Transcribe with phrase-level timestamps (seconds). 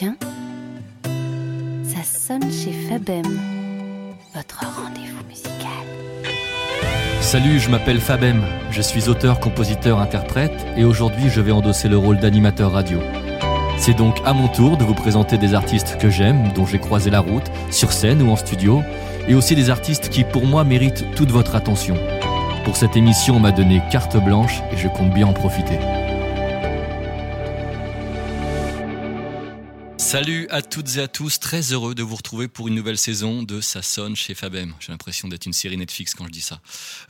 [0.00, 0.06] Ça
[2.04, 3.22] sonne chez Fabem,
[4.34, 5.52] votre rendez-vous musical.
[7.20, 11.98] Salut, je m'appelle Fabem, je suis auteur, compositeur, interprète et aujourd'hui je vais endosser le
[11.98, 12.98] rôle d'animateur radio.
[13.76, 17.10] C'est donc à mon tour de vous présenter des artistes que j'aime, dont j'ai croisé
[17.10, 18.82] la route, sur scène ou en studio,
[19.28, 21.98] et aussi des artistes qui pour moi méritent toute votre attention.
[22.64, 25.78] Pour cette émission, on m'a donné carte blanche et je compte bien en profiter.
[30.10, 33.44] Salut à toutes et à tous, très heureux de vous retrouver pour une nouvelle saison
[33.44, 34.74] de Ça sonne chez Fabem.
[34.80, 36.60] J'ai l'impression d'être une série Netflix quand je dis ça.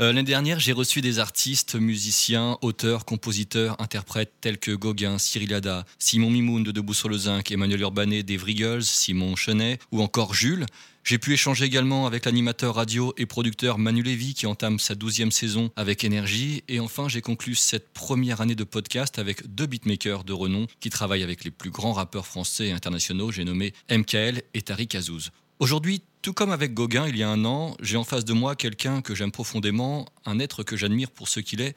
[0.01, 5.55] Euh, L'année dernière, j'ai reçu des artistes, musiciens, auteurs, compositeurs, interprètes tels que Gauguin, Cyril
[5.55, 10.03] Hada, Simon Mimoun de Debout sur le Zinc, Emmanuel Urbanet des Vrigels, Simon Chenet ou
[10.03, 10.67] encore Jules.
[11.03, 15.33] J'ai pu échanger également avec l'animateur radio et producteur Manu Lévy qui entame sa douzième
[15.33, 16.63] saison avec énergie.
[16.69, 20.91] Et enfin, j'ai conclu cette première année de podcast avec deux beatmakers de renom qui
[20.91, 23.33] travaillent avec les plus grands rappeurs français et internationaux.
[23.33, 25.31] J'ai nommé MKL et Tariq Azouz.
[25.59, 28.55] Aujourd'hui, tout comme avec Gauguin il y a un an, j'ai en face de moi
[28.55, 31.77] quelqu'un que j'aime profondément, un être que j'admire pour ce qu'il est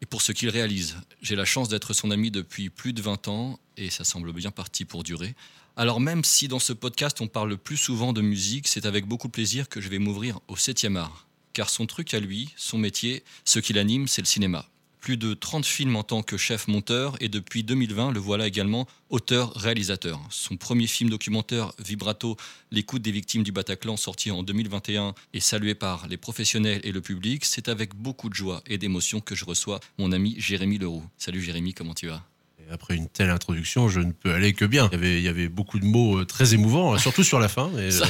[0.00, 0.96] et pour ce qu'il réalise.
[1.22, 4.50] J'ai la chance d'être son ami depuis plus de 20 ans et ça semble bien
[4.50, 5.34] parti pour durer.
[5.80, 9.28] Alors même si dans ce podcast on parle plus souvent de musique, c'est avec beaucoup
[9.28, 11.26] de plaisir que je vais m'ouvrir au 7e art.
[11.54, 14.68] Car son truc à lui, son métier, ce qui l'anime, c'est le cinéma.
[15.00, 18.86] Plus de 30 films en tant que chef monteur et depuis 2020, le voilà également
[19.08, 20.20] auteur-réalisateur.
[20.28, 22.36] Son premier film documentaire Vibrato,
[22.70, 27.00] l'écoute des victimes du Bataclan, sorti en 2021 et salué par les professionnels et le
[27.00, 31.04] public, c'est avec beaucoup de joie et d'émotion que je reçois mon ami Jérémy Leroux.
[31.16, 32.29] Salut Jérémy, comment tu vas?
[32.72, 34.88] Après une telle introduction, je ne peux aller que bien.
[34.92, 37.48] Il y avait, il y avait beaucoup de mots euh, très émouvants, surtout sur la
[37.48, 37.70] fin.
[37.72, 38.04] Et, euh,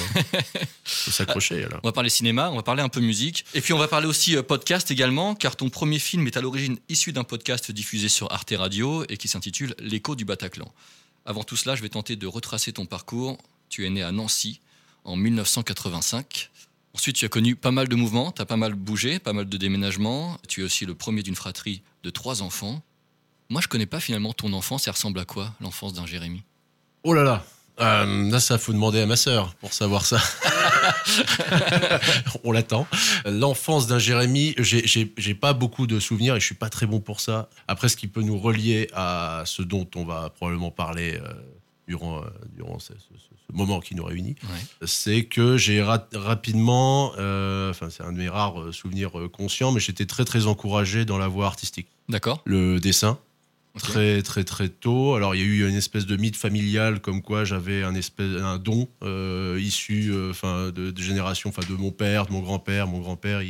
[0.85, 1.67] faut s'accrocher.
[1.83, 3.45] On va parler cinéma, on va parler un peu musique.
[3.55, 6.41] Et puis on va parler aussi euh, podcast également, car ton premier film est à
[6.41, 10.71] l'origine issu d'un podcast diffusé sur Arte Radio et qui s'intitule L'écho du Bataclan.
[11.25, 13.39] Avant tout cela, je vais tenter de retracer ton parcours.
[13.69, 14.61] Tu es né à Nancy
[15.05, 16.51] en 1985.
[16.95, 19.49] Ensuite, tu as connu pas mal de mouvements, tu as pas mal bougé, pas mal
[19.49, 20.39] de déménagements.
[20.49, 22.83] Tu es aussi le premier d'une fratrie de trois enfants.
[23.51, 24.85] Moi, je connais pas finalement ton enfance.
[24.85, 26.45] Ça ressemble à quoi, l'enfance d'un Jérémy?
[27.03, 27.45] Oh là là
[27.81, 30.21] euh, Là, ça faut demander à ma sœur pour savoir ça.
[32.45, 32.87] On l'attend.
[33.25, 37.19] L'enfance d'un Jérémy, j'ai pas beaucoup de souvenirs et je suis pas très bon pour
[37.19, 37.51] ça.
[37.67, 41.33] Après, ce qui peut nous relier à ce dont on va probablement parler euh,
[41.89, 42.93] durant, euh, durant ce,
[43.53, 44.37] moment qui nous réunit,
[44.85, 50.25] c'est que j'ai rapidement, enfin c'est un de mes rares souvenirs conscients, mais j'étais très
[50.25, 51.89] très encouragé dans la voie artistique.
[52.09, 52.43] D'accord.
[52.45, 53.19] Le dessin,
[53.79, 55.15] Très très très tôt.
[55.15, 58.43] Alors il y a eu une espèce de mythe familial comme quoi j'avais un espèce
[58.43, 62.89] un don euh, issu euh, enfin de, génération enfin de mon père, de mon grand-père.
[62.89, 63.43] Mon grand-père,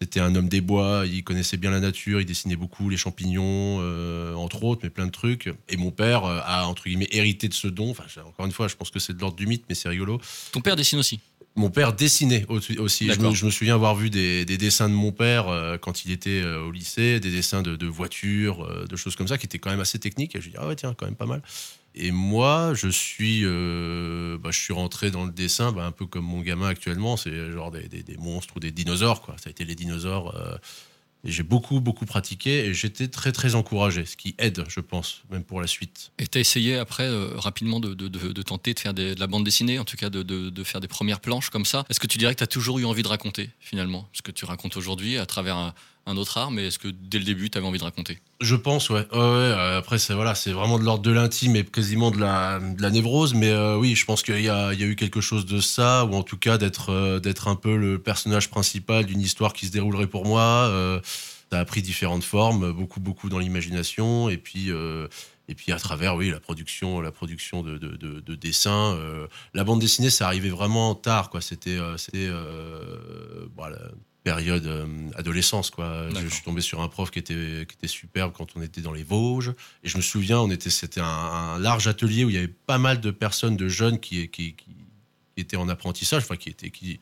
[0.00, 3.78] c'était un homme des bois, il connaissait bien la nature, il dessinait beaucoup les champignons,
[3.80, 5.50] euh, entre autres, mais plein de trucs.
[5.68, 7.90] Et mon père a, entre guillemets, hérité de ce don.
[7.90, 10.20] Enfin, encore une fois, je pense que c'est de l'ordre du mythe, mais c'est rigolo.
[10.52, 11.20] Ton père dessine aussi?
[11.56, 13.10] Mon père dessinait aussi.
[13.10, 16.62] Je me, souviens avoir vu des, dessins de mon père euh, quand il était euh,
[16.62, 19.80] au lycée, des dessins de, voitures, euh, de choses comme ça, qui étaient quand même
[19.80, 20.36] assez techniques.
[20.36, 21.40] Et je me dis, ah ouais, tiens, quand même pas mal.
[21.96, 26.26] Et moi, je suis, bah, je suis rentré dans le dessin, bah, un peu comme
[26.26, 29.22] mon gamin actuellement, c'est genre des, monstres ou des dinosaures.
[29.22, 29.36] Quoi.
[29.38, 30.34] Ça a été les dinosaures
[31.26, 35.44] j'ai beaucoup, beaucoup pratiqué et j'étais très, très encouragé, ce qui aide, je pense, même
[35.44, 36.12] pour la suite.
[36.18, 39.26] Et tu as essayé après euh, rapidement de, de, de, tenter de faire de la
[39.26, 41.84] bande dessinée, en tout cas de, faire des premières planches comme ça.
[41.90, 44.08] Est-ce que tu dirais que tu as toujours eu envie de raconter finalement?
[44.12, 45.74] Ce que tu racontes aujourd'hui à travers un,
[46.06, 48.18] un autre art, mais est-ce que dès le début, tu avais envie de raconter?
[48.40, 49.06] Je pense, ouais.
[49.12, 53.50] euh, après, c'est voilà, vraiment de l'ordre de l'intime et quasiment de la, névrose, mais
[53.50, 56.36] euh, oui, je pense qu'il y a, eu quelque chose de ça, ou en tout
[56.38, 60.24] cas d'être euh, d'être un peu le personnage principal d'une histoire qui se déroulerait pour
[60.24, 60.70] moi.
[61.50, 64.70] ça a pris différentes formes, beaucoup, beaucoup dans l'imagination, et puis.
[65.48, 68.96] et puis à travers, oui, la production, la production de, dessins.
[69.54, 71.40] la bande dessinée, ça arrivait vraiment tard, quoi.
[71.40, 72.30] C'était, c'était,
[73.56, 73.78] voilà,
[74.26, 76.08] période euh, adolescence quoi.
[76.10, 78.92] Je, suis tombé sur un prof qui était qui était superbe quand on était dans
[78.92, 79.54] les Vosges
[79.84, 82.78] et je me souviens on était c'était un, large atelier où il y avait pas
[82.78, 84.74] mal de personnes de jeunes qui qui, qui
[85.36, 86.98] étaient en apprentissage enfin qui étaient qui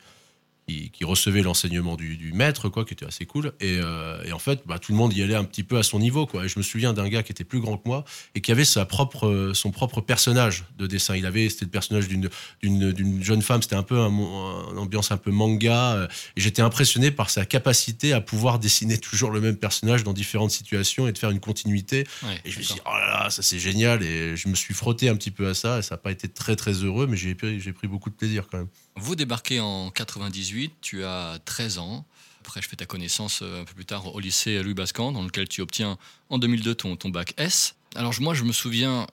[0.67, 3.53] qui, recevait l'enseignement du, maître, quoi, qui était assez cool.
[3.59, 5.99] Et, euh, en fait, bah, tout le monde y allait un petit peu à son
[5.99, 6.45] niveau, quoi.
[6.45, 8.03] Et je me souviens d'un gars qui était plus grand que moi
[8.33, 11.15] et qui avait sa propre, son propre personnage de dessin.
[11.15, 12.29] Il avait, c'était le personnage d'une,
[12.63, 13.61] d'une, jeune femme.
[13.61, 16.07] C'était un peu un, une ambiance un peu manga.
[16.35, 20.51] Et j'étais impressionné par sa capacité à pouvoir dessiner toujours le même personnage dans différentes
[20.51, 22.05] situations et de faire une continuité.
[22.43, 24.01] et je me suis dit, oh là là, ça c'est génial.
[24.01, 25.79] Et je me suis frotté un petit peu à ça.
[25.79, 28.47] Et ça n'a pas été très très heureux, mais j'ai, j'ai pris beaucoup de plaisir
[28.49, 28.67] quand même.
[28.95, 32.05] Vous débarquez en 98, tu as 13 ans.
[32.41, 35.23] Après, je fais ta connaissance euh, un peu plus tard au lycée Louis Bascan, dans
[35.23, 35.97] lequel tu obtiens
[36.29, 37.75] en 2002 ton, ton bac S.
[37.95, 39.07] Alors, moi, je me souviens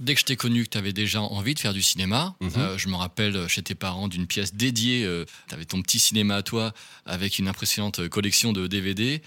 [0.00, 2.50] Dès que je t'ai connu, que tu avais déjà envie de faire du cinéma, Mhm.
[2.56, 5.08] euh, je me rappelle euh, chez tes parents d'une pièce dédiée,
[5.48, 6.72] tu avais ton petit cinéma à toi
[7.06, 9.22] avec une impressionnante euh, collection de DVD.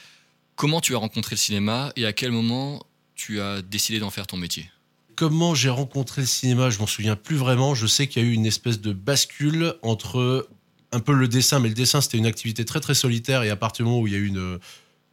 [0.57, 4.27] Comment tu as rencontré le cinéma et à quel moment tu as décidé d'en faire
[4.27, 4.69] ton métier?
[5.15, 7.75] Comment j'ai rencontré le cinéma, je m'en souviens plus vraiment.
[7.75, 10.47] Je sais qu'il y a eu une espèce de bascule entre
[10.91, 13.55] un peu le dessin, mais le dessin c'était une activité très très solitaire et à
[13.55, 14.59] partir du moment où il y a eu une,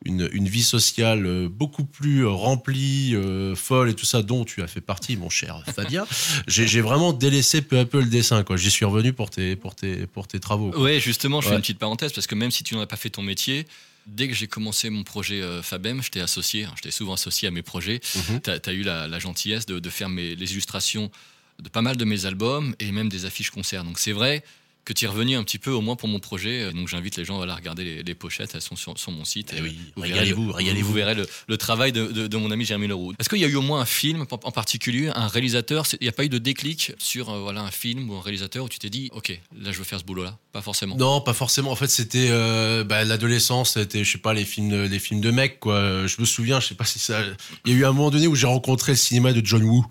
[0.04, 4.44] une, une vie sociale euh, beaucoup plus euh, remplie, euh, folle et tout ça, dont
[4.44, 6.06] tu as fait partie, mon cher Fabien,
[6.46, 8.44] j'ai vraiment délaissé peu à peu le dessin.
[8.54, 10.70] J'y suis revenu pour tes, pour tes, pour tes travaux.
[10.70, 10.82] quoi.
[10.82, 12.96] Ouais, justement, je fais une petite parenthèse parce que même si tu n'en as pas
[12.96, 13.66] fait ton métier,
[14.06, 17.14] dès que j'ai commencé mon projet euh, Fabem, je t'ai associé, hein, je t'ai souvent
[17.14, 18.00] associé à mes projets.
[18.14, 18.40] Mhm.
[18.40, 21.10] Tu as, eu la, la gentillesse de, de faire mes, les illustrations
[21.58, 23.84] de pas mal de mes albums et même des affiches concerts.
[23.84, 24.42] Donc c'est vrai
[24.84, 26.62] que tu es revenu un petit peu au moins pour mon projet.
[26.62, 29.12] Euh, Donc j'invite les gens à aller regarder les, les pochettes, elles sont sur, sur
[29.12, 29.52] mon site.
[29.54, 30.88] Eh Et oui, vous verrez régalez-vous, le- régalez-vous.
[30.88, 33.12] Vous verrez le, le travail de, de- de mon ami Jérémy Leroux.
[33.18, 35.86] Est-ce qu'il y a eu au moins un film en particulier, un réalisateur?
[36.00, 38.64] Il n'y a pas eu de déclic sur euh, voilà, un film ou un réalisateur
[38.64, 39.30] où tu t'es dit, ok,
[39.60, 40.36] là je veux faire ce boulot-là?
[40.52, 40.96] Pas forcément.
[40.96, 41.70] Non, pas forcément.
[41.70, 45.30] En fait, c'était euh, bah, l'adolescence, c'était, je sais pas, les films, les films de
[45.30, 46.06] mecs, quoi.
[46.06, 47.22] Je me souviens, je sais pas si ça.
[47.64, 49.86] Il y a eu un moment donné où j'ai rencontré le cinéma de John Woo.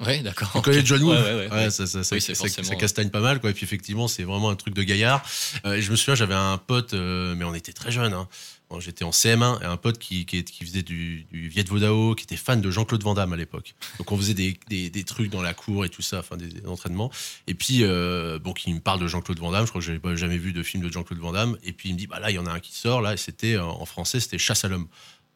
[0.00, 0.52] Ouais, d'accord.
[0.54, 1.70] Tu connais John Woo Ouais, ouais, ouais, ouais.
[1.70, 3.50] ça, Oui, ça- castagne pas mal, quoi.
[3.50, 5.24] Et puis effectivement, c'est vraiment un truc de gaillard.
[5.64, 8.12] Euh, et je me souviens, j'avais un pote, euh, mais on était très jeunes.
[8.12, 8.28] Hein.
[8.70, 12.14] Bon, J'étais en CM1 et un pote qui, qui, qui faisait du, du Viet Vodao,
[12.14, 13.74] qui était fan de Jean-Claude Van Damme à l'époque.
[13.98, 16.46] Donc on faisait des, des, des trucs dans la cour et tout ça, enfin des,
[16.46, 17.10] des entraînements.
[17.48, 19.98] Et puis, euh, bon, qui me parle de Jean-Claude Van Damme, je crois que j'avais
[19.98, 21.56] pas jamais vu de film de Jean-Claude Van Damme.
[21.64, 23.14] Et puis il me dit, bah là, il y en a un qui sort, là,
[23.14, 24.86] et c'était en français, c'était Chasse à l'homme.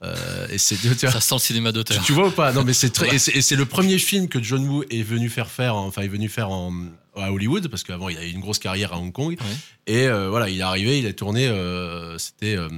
[0.05, 2.03] Euh, et c'est tu Ça sent le cinéma tu, d'auteur.
[2.03, 2.53] tu vois ou pas?
[2.53, 3.09] Non, mais c'est très.
[3.11, 3.17] Ouais.
[3.17, 6.09] Et c'est- le premier film que John Woo est venu faire faire, en- enfin, est
[6.09, 6.73] venu faire en,
[7.15, 9.37] à Hollywood, parce qu'avant, il a eu une grosse carrière à Hong Kong.
[9.41, 9.47] Ouais.
[9.87, 12.69] Et euh, voilà, il est arrivé, il a tourné, euh, c'était euh,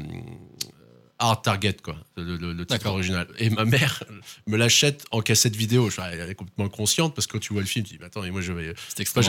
[1.25, 3.27] Hard Target, quoi, le, le- le titre original.
[3.39, 4.03] Et ma mère
[4.47, 5.91] me l'achète en cassette vidéo.
[5.91, 8.07] Je- Elle est complètement inconsciente, parce que quand tu vois le film, tu dis, mais
[8.07, 8.75] attends, mais moi, j'avais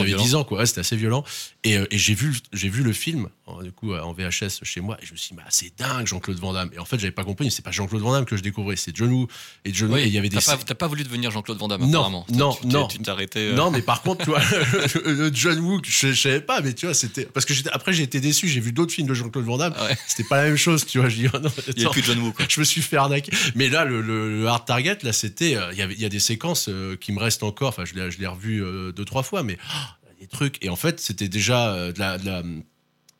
[0.04, 0.22] violent.
[0.22, 0.58] 10 ans, quoi.
[0.58, 1.24] Ouais, c'était assez violent.
[1.64, 4.80] Et, euh, et j'ai vu, j'ai vu le film, en- du coup, en VHS chez
[4.80, 6.70] moi, et je me suis dit, bah, c'est dingue, Jean-Claude Van Damme.
[6.74, 8.94] Et en fait, j'avais pas compris, c'est pas Jean-Claude Van Damme que je découvrais, c'est
[8.96, 9.26] John Woo.
[9.64, 10.36] Et John Woo, Oui, et il y avait des.
[10.38, 12.26] t'as pas, pas voulu devenir Jean-Claude Van Damme, Non, apparemment.
[12.30, 12.86] non, Tu- non.
[12.88, 13.40] Tu t'es arrêté.
[13.40, 14.40] euh, Non, mais par contre, tu vois,
[15.04, 17.24] le, John Woo, je, je savais pas, mais tu vois, c'était.
[17.26, 19.86] Parce que après, j'ai été déçu, j'ai vu d'autres films de Jean-Claude Van Damme, Ah
[19.86, 19.96] ouais.
[20.06, 21.08] c'était pas la même chose, tu vois.
[21.08, 21.50] Je dis, oh non,
[21.90, 22.44] Plus de John Woo, quoi.
[22.48, 23.32] je me suis fait arnaquer.
[23.54, 25.56] Mais là, le, le- le Hard Target, là, c'était.
[25.56, 28.18] euh, Il y a des séquences euh, qui me restent encore, enfin, je l'ai, je
[28.18, 30.62] l'ai revu euh, deux, trois fois, mais oh, des trucs.
[30.64, 32.18] Et en fait, c'était déjà de la.
[32.18, 32.42] de la-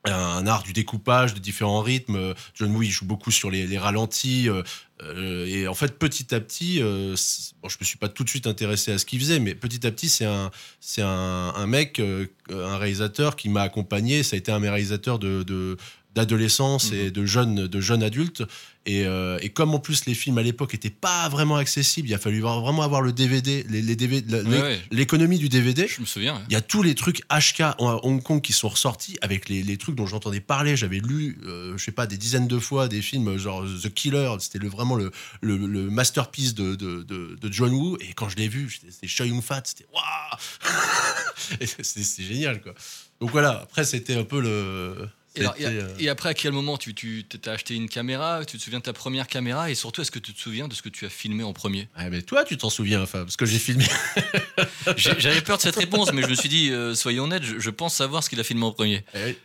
[0.08, 2.32] un art du découpage de différents rythmes.
[2.54, 4.48] John Woo, il joue beaucoup sur les, les ralentis.
[4.48, 7.16] euh, et en fait, petit à petit, euh,
[7.60, 9.84] bon, je me suis pas tout de suite intéressé à ce qu'il faisait, mais petit
[9.84, 11.08] à petit, c'est un, c'est un,
[11.56, 14.22] un mec, euh, un réalisateur qui m'a accompagné.
[14.22, 15.76] Ça a été un mes réalisateurs de, de-
[16.16, 18.42] d'adolescence et de jeunes, de jeunes adultes.
[18.88, 22.14] Et, euh, et comme en plus les films à l'époque étaient pas vraiment accessibles, il
[22.14, 24.80] a fallu vraiment avoir le DVD, les, les DVD, la- Ouais, ouais.
[24.92, 25.88] l'économie du DVD.
[25.88, 26.34] Je me souviens.
[26.36, 26.40] ouais.
[26.48, 29.62] Il y a tous les trucs HK à Hong Kong qui sont ressortis avec les,
[29.64, 30.76] les trucs dont j'entendais parler.
[30.76, 34.30] J'avais lu, euh, je sais pas, des dizaines de fois des films genre The Killer.
[34.38, 35.10] C'était le, vraiment le,
[35.40, 37.96] le, le masterpiece de, de, de, de John Woo.
[38.00, 39.62] Et quand je l'ai vu, c'était Choi Yun-fat.
[39.64, 42.72] C'était waouh c'était génial, quoi.
[43.20, 45.08] Donc voilà, après, c'était un peu le.
[45.36, 47.88] Et, alors, c'était, et- euh, et après, à quel moment tu tu t'as acheté une
[47.88, 50.68] caméra Tu te souviens de ta première caméra Et surtout, est-ce que tu te souviens
[50.68, 51.88] de ce que tu as filmé en premier?
[51.94, 53.84] Ah, mais toi, tu t'en souviens, enfin, parce que j'ai filmé.
[54.96, 57.58] J'ai- J'avais peur de cette réponse, mais je me suis dit, euh, soyons honnêtes, je,
[57.58, 59.04] je pense savoir ce qu'il a filmé en premier.
[59.14, 59.36] Eh,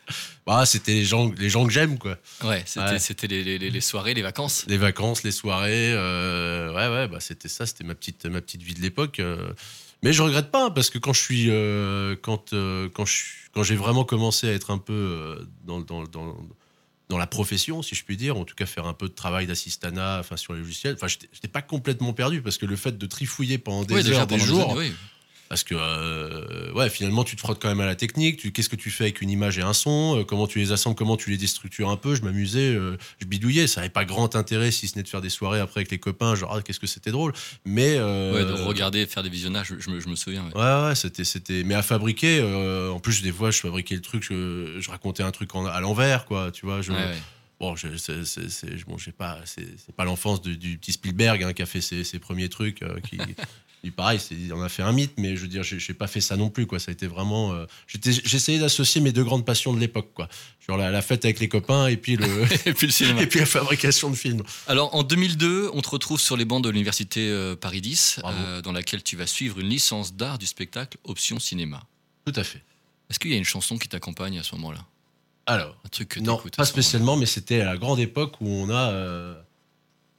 [0.46, 2.18] bah, c'était les gens, les gens que j'aime, quoi.
[2.44, 3.00] Ouais, c'était Ouais.
[3.00, 4.66] c'était les, les- les- les soirées, les vacances.
[4.68, 8.62] Les vacances, les soirées, euh, ouais, ouais, bah c'était ça, c'était ma petite, ma petite
[8.62, 9.20] vie de l'époque.
[10.04, 13.64] Mais je regrette pas parce que quand je suis, euh, quand, euh, quand je, quand
[13.64, 16.36] j'ai vraiment commencé à être un peu euh, dans, dans, dans,
[17.10, 19.46] dans la profession, si je puis dire, en tout cas faire un peu de travail
[19.46, 23.06] d'assistanat, enfin sur les logiciels, enfin j'étais pas complètement perdu parce que le fait de
[23.06, 24.94] trifouiller pendant des Oui, heures, déjà des pendant jours, années, oui.
[25.52, 28.38] Parce que, euh, ouais, finalement, tu te frottes quand même à la technique.
[28.38, 30.20] Tu, qu'est-ce que tu fais avec une image et un son?
[30.20, 30.96] Euh, Comment tu les assembles?
[30.96, 32.16] Comment tu les déstructures un peu?
[32.16, 33.68] Je m'amusais, euh, je bidouillais.
[33.68, 36.00] Ça n'avait pas grand intérêt, si ce n'est de faire des soirées après avec les
[36.00, 37.34] copains, genre, ah, qu'est-ce que c'était drôle.
[37.66, 38.00] Mais.
[38.00, 40.46] Ouais, de regarder, faire des visionnages, je, je me, je me souviens.
[40.46, 40.56] ouais.
[40.56, 41.66] Ouais, ouais, c'était, c'était.
[41.66, 42.42] Mais à fabriquer,
[42.90, 45.82] en plus, des fois, je fabriquais le truc, je, je racontais un truc en- à
[45.82, 46.82] l'envers, quoi, tu vois.
[46.82, 47.18] Je, Ouais, ouais.
[47.60, 50.94] Bon, je, c'est, c'est, c'est- bon, j'ai pas, c'est, c'est pas l'enfance du, du petit
[50.94, 52.82] Spielberg hein, qui a fait ses, ses premiers trucs.
[52.84, 53.18] euh, qui,
[53.84, 54.20] lui, pareil,
[54.54, 56.68] en a fait un mythe, mais je veux dire, j'ai, pas fait ça non plus,
[56.68, 56.80] quoi.
[56.80, 57.52] Ça a été vraiment.
[57.54, 60.28] euh, j'essayais d'associer mes deux grandes passions de l'époque, quoi.
[60.68, 62.26] Genre la, la fête avec les copains et puis le.
[62.68, 63.22] Et puis le cinéma.
[63.24, 64.44] et puis la fabrication de films.
[64.68, 68.38] Alors en 2002, on te retrouve sur les bancs de l'université euh, Paris 10, Bravo.
[68.40, 71.82] euh, dans laquelle tu vas suivre une licence d'art du spectacle option cinéma.
[72.26, 72.62] Tout à fait.
[73.10, 74.86] Est-ce qu'il y a une chanson qui t'accompagne à ce moment-là?
[75.48, 75.76] Alors.
[75.86, 78.92] Un truc que Non, pas spécialement, mais c'était à la grande époque où on a,
[78.92, 79.34] euh,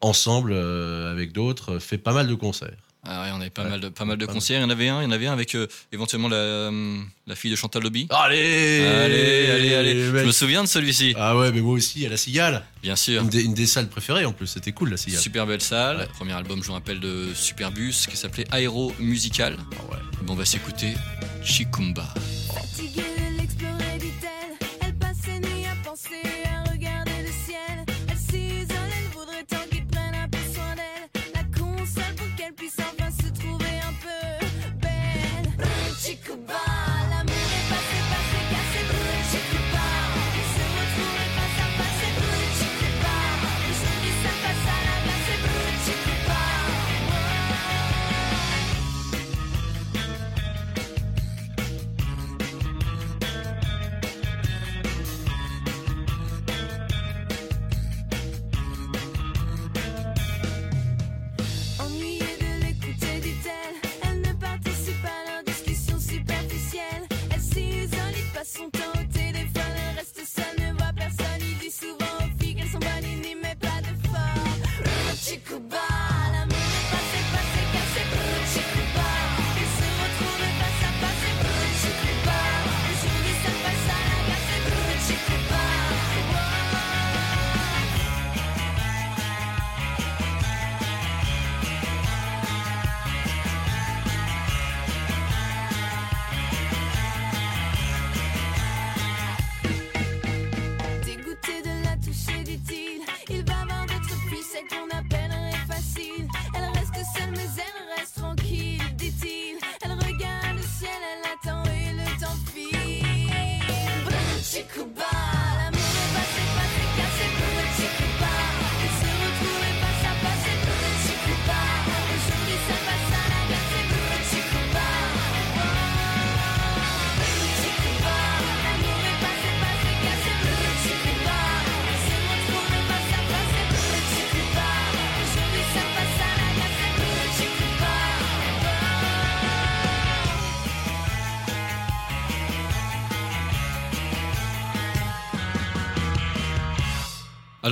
[0.00, 2.76] ensemble, euh, avec d'autres, fait pas mal de concerts.
[3.04, 4.60] Ah ouais, on avait pas mal de, pas mal de concerts.
[4.60, 6.98] Il y en avait un, il y en avait un avec euh, éventuellement la, euh,
[7.26, 8.06] la fille de Chantal Lobby.
[8.10, 10.04] Allez Allez, allez, allez.
[10.04, 11.12] Je me souviens de celui-ci.
[11.18, 12.64] Ah ouais, mais moi aussi, à la Cigale.
[12.80, 13.22] Bien sûr.
[13.22, 15.20] Une des, une des salles préférées en plus, c'était cool la Cigale.
[15.20, 15.96] Super belle salle.
[15.96, 16.06] Ouais.
[16.14, 19.56] Premier album, je vous rappelle, de Superbus qui s'appelait Aéro Musical.
[19.72, 19.98] Ah ouais.
[20.22, 20.94] Bon, on va s'écouter
[21.42, 22.14] Chikumba.
[22.54, 23.91] Fatiguée de l'explorer,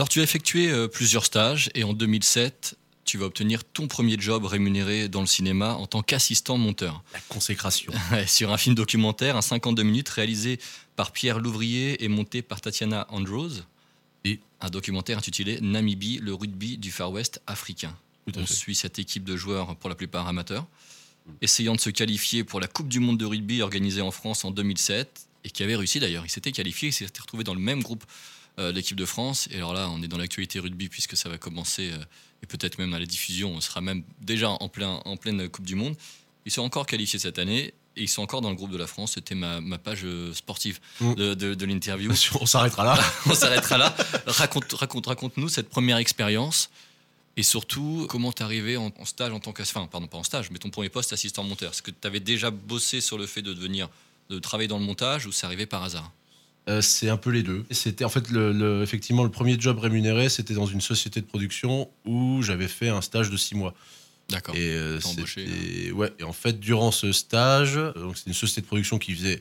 [0.01, 4.19] Alors, tu as effectué euh, plusieurs stages et en 2007, tu vas obtenir ton premier
[4.19, 7.05] job rémunéré dans le cinéma en tant qu'assistant monteur.
[7.13, 7.93] La consécration.
[8.27, 10.59] Sur un film documentaire, un 52 minutes réalisé
[10.97, 13.51] par Pierre Louvrier et monté par Tatiana Andrews.
[14.25, 17.95] Et un documentaire intitulé Namibie, le rugby du Far West africain.
[18.27, 18.55] On fait.
[18.55, 20.67] suit cette équipe de joueurs, pour la plupart amateurs,
[21.43, 24.51] essayant de se qualifier pour la Coupe du Monde de rugby organisée en France en
[24.51, 26.25] 2007 et qui avait réussi d'ailleurs.
[26.25, 28.07] Ils s'étaient qualifiés, ils s'étaient retrouvés dans le même groupe
[28.73, 29.49] l'équipe de France.
[29.51, 31.99] Et alors là, on est dans l'actualité rugby puisque ça va commencer, euh,
[32.43, 35.65] et peut-être même à la diffusion, on sera même déjà en, plein, en pleine Coupe
[35.67, 35.97] du Monde.
[36.47, 38.87] Ils sont encore qualifiés cette année et ils sont encore dans le groupe de la
[38.87, 39.13] France.
[39.15, 41.15] C'était ma, ma page euh, sportive Mm.
[41.15, 42.13] de, de- de l'interview.
[42.41, 42.99] On s'arrêtera là.
[43.27, 43.95] on s'arrêtera là.
[44.27, 46.71] Raconte, raconte, raconte-nous cette première expérience
[47.37, 50.23] et surtout comment t'es arrivé en, en stage en tant qu'assistant, enfin, pardon, pas en
[50.25, 51.71] stage, mais ton premier poste assistant monteur.
[51.73, 53.89] Est-ce que tu avais déjà bossé sur le fait de devenir,
[54.31, 56.11] de travailler dans le montage ou c'est arrivé par hasard?
[56.69, 57.65] Euh, c'est un peu les deux.
[57.71, 61.27] C'était en fait le, le- effectivement le premier job rémunéré, c'était dans une société de
[61.27, 63.75] production où j'avais fait un stage de six mois.
[64.29, 64.55] D'accord.
[64.55, 66.13] Et euh, embauché, c'était ouais.
[66.21, 69.41] Et en fait, durant ce stage, euh, donc c'était une société de production qui faisait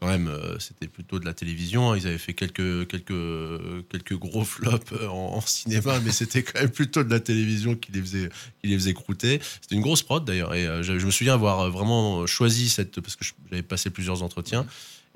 [0.00, 1.92] quand même, c'était plutôt de la télévision.
[1.92, 1.96] hein.
[1.96, 6.70] Ils avaient fait quelques quelques quelques gros flops en, en cinéma, mais c'était quand même
[6.70, 8.28] plutôt de la télévision qui les faisait
[8.60, 9.40] qui les faisait croûter.
[9.62, 10.52] C'était une grosse prod d'ailleurs.
[10.52, 14.66] Et je, je me souviens avoir vraiment choisi cette parce que j'avais passé plusieurs entretiens.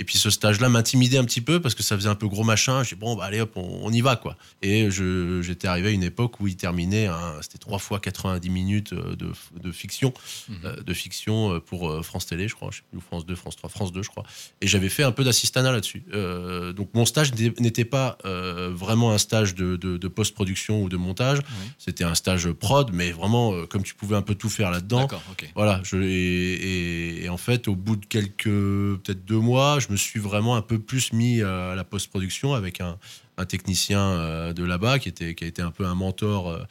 [0.00, 2.42] Et puis ce stage-là m'intimidait un petit peu parce que ça faisait un peu gros
[2.42, 2.82] machin.
[2.82, 4.34] J'ai dit, bon, bah, allez hop, on, on y va quoi.
[4.62, 7.08] Et j'étais arrivé à une époque où il terminait,
[7.42, 9.30] c'était 3 fois 90 minutes euh, de,
[9.62, 10.12] de fiction,
[10.48, 10.56] Mhm.
[10.64, 13.34] euh, de fiction euh, pour France Télé, je crois, je sais plus, ou France 2,
[13.34, 14.24] France 3, France 2, je crois.
[14.62, 16.02] Et j'avais fait un peu d'assistanat là-dessus.
[16.14, 20.88] Euh, donc mon stage n'était- pas euh, vraiment un stage de, de- de post-production ou
[20.88, 21.38] de montage.
[21.38, 21.68] Oui.
[21.78, 25.00] C'était un stage prod, mais vraiment euh, comme tu pouvais un peu tout faire là-dedans.
[25.00, 25.50] D'accord, ok.
[25.54, 26.06] Voilà, je, et,
[26.54, 30.56] et- et en fait, au bout de quelques, peut-être deux mois, je me suis vraiment
[30.56, 32.98] un peu plus mis euh, à la post-production avec un,
[33.36, 36.64] un technicien euh, de là-bas qui, était, qui a été un peu un mentor euh,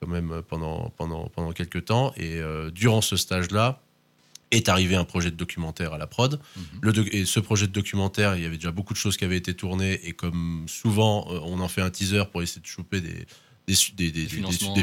[0.00, 2.12] quand même pendant, pendant, pendant quelques temps.
[2.16, 2.40] Et
[2.72, 3.80] durant ce stage-là,
[4.52, 6.38] est arrivé un projet de documentaire à la prod.
[6.56, 6.62] Mhm.
[6.80, 9.24] Le doc- et ce projet de documentaire, il y avait déjà beaucoup de choses qui
[9.24, 10.00] avaient été tournées.
[10.06, 13.26] Et comme souvent, on en fait un teaser pour essayer de choper des,
[13.66, 14.28] des, des, des-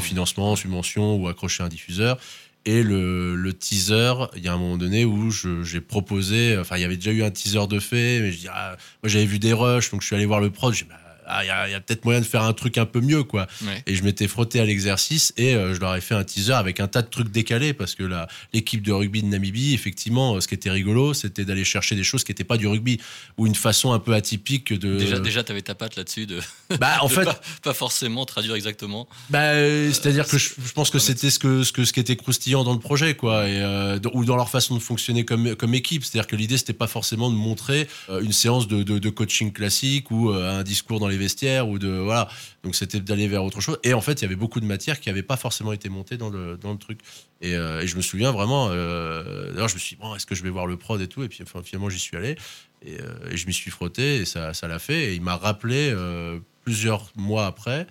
[0.00, 2.18] financements, subventions ou accrocher un diffuseur.
[2.66, 6.84] Et le, teaser, il y a un moment donné où j'ai proposé, enfin, il y
[6.84, 9.52] avait déjà eu un teaser de fait, mais je dis, ah, moi j'avais vu des
[9.52, 10.94] rushs, donc je suis allé voir le prod, j'ai bah,
[11.26, 13.00] ah, il y a, il y a peut-être moyen de faire un truc un peu
[13.00, 13.46] mieux, quoi.
[13.62, 13.82] Ouais.
[13.86, 16.80] Et je m'étais frotté à l'exercice et euh, je leur ai fait un teaser avec
[16.80, 18.08] un tas de trucs décalés parce que
[18.52, 22.04] l'équipe de rugby de Namibie, effectivement, euh, ce qui était rigolo, c'était d'aller chercher des
[22.04, 23.00] choses qui n'étaient pas du rugby
[23.38, 24.98] ou une façon un peu atypique de.
[24.98, 26.40] Déjà, déjà tu avais ta patte là-dessus de,
[26.78, 29.08] Bah, en de fait, pas, pas forcément traduire exactement.
[29.30, 32.00] bah, euh, c'est-à-dire que je, je pense que c'était ce que, ce que ce qui
[32.00, 35.54] était croustillant dans le projet, quoi, et, euh, ou dans leur façon de fonctionner comme
[35.56, 36.04] comme équipe.
[36.04, 40.10] C'est-à-dire que l'idée c'était pas forcément de montrer une séance de, de, de coaching classique
[40.10, 42.28] ou un discours dans les vestiaires ou de voilà.
[42.62, 43.78] Donc c'était d'aller vers autre chose.
[43.82, 46.16] Et en fait, il y avait beaucoup de matières qui n'avaient pas forcément été montées
[46.16, 47.00] dans le dans le truc.
[47.40, 48.68] Et, euh, et je me souviens vraiment.
[48.70, 51.08] Euh, D'ailleurs, je me suis dit, bon, est-ce que je vais voir le prod et
[51.08, 51.22] tout?
[51.22, 52.36] Et puis enfin, finalement, j'y suis allé.
[52.86, 55.12] Et, euh, et je m'y suis frotté et ça ça l'a fait.
[55.12, 57.86] Et il m'a rappelé euh, plusieurs mois après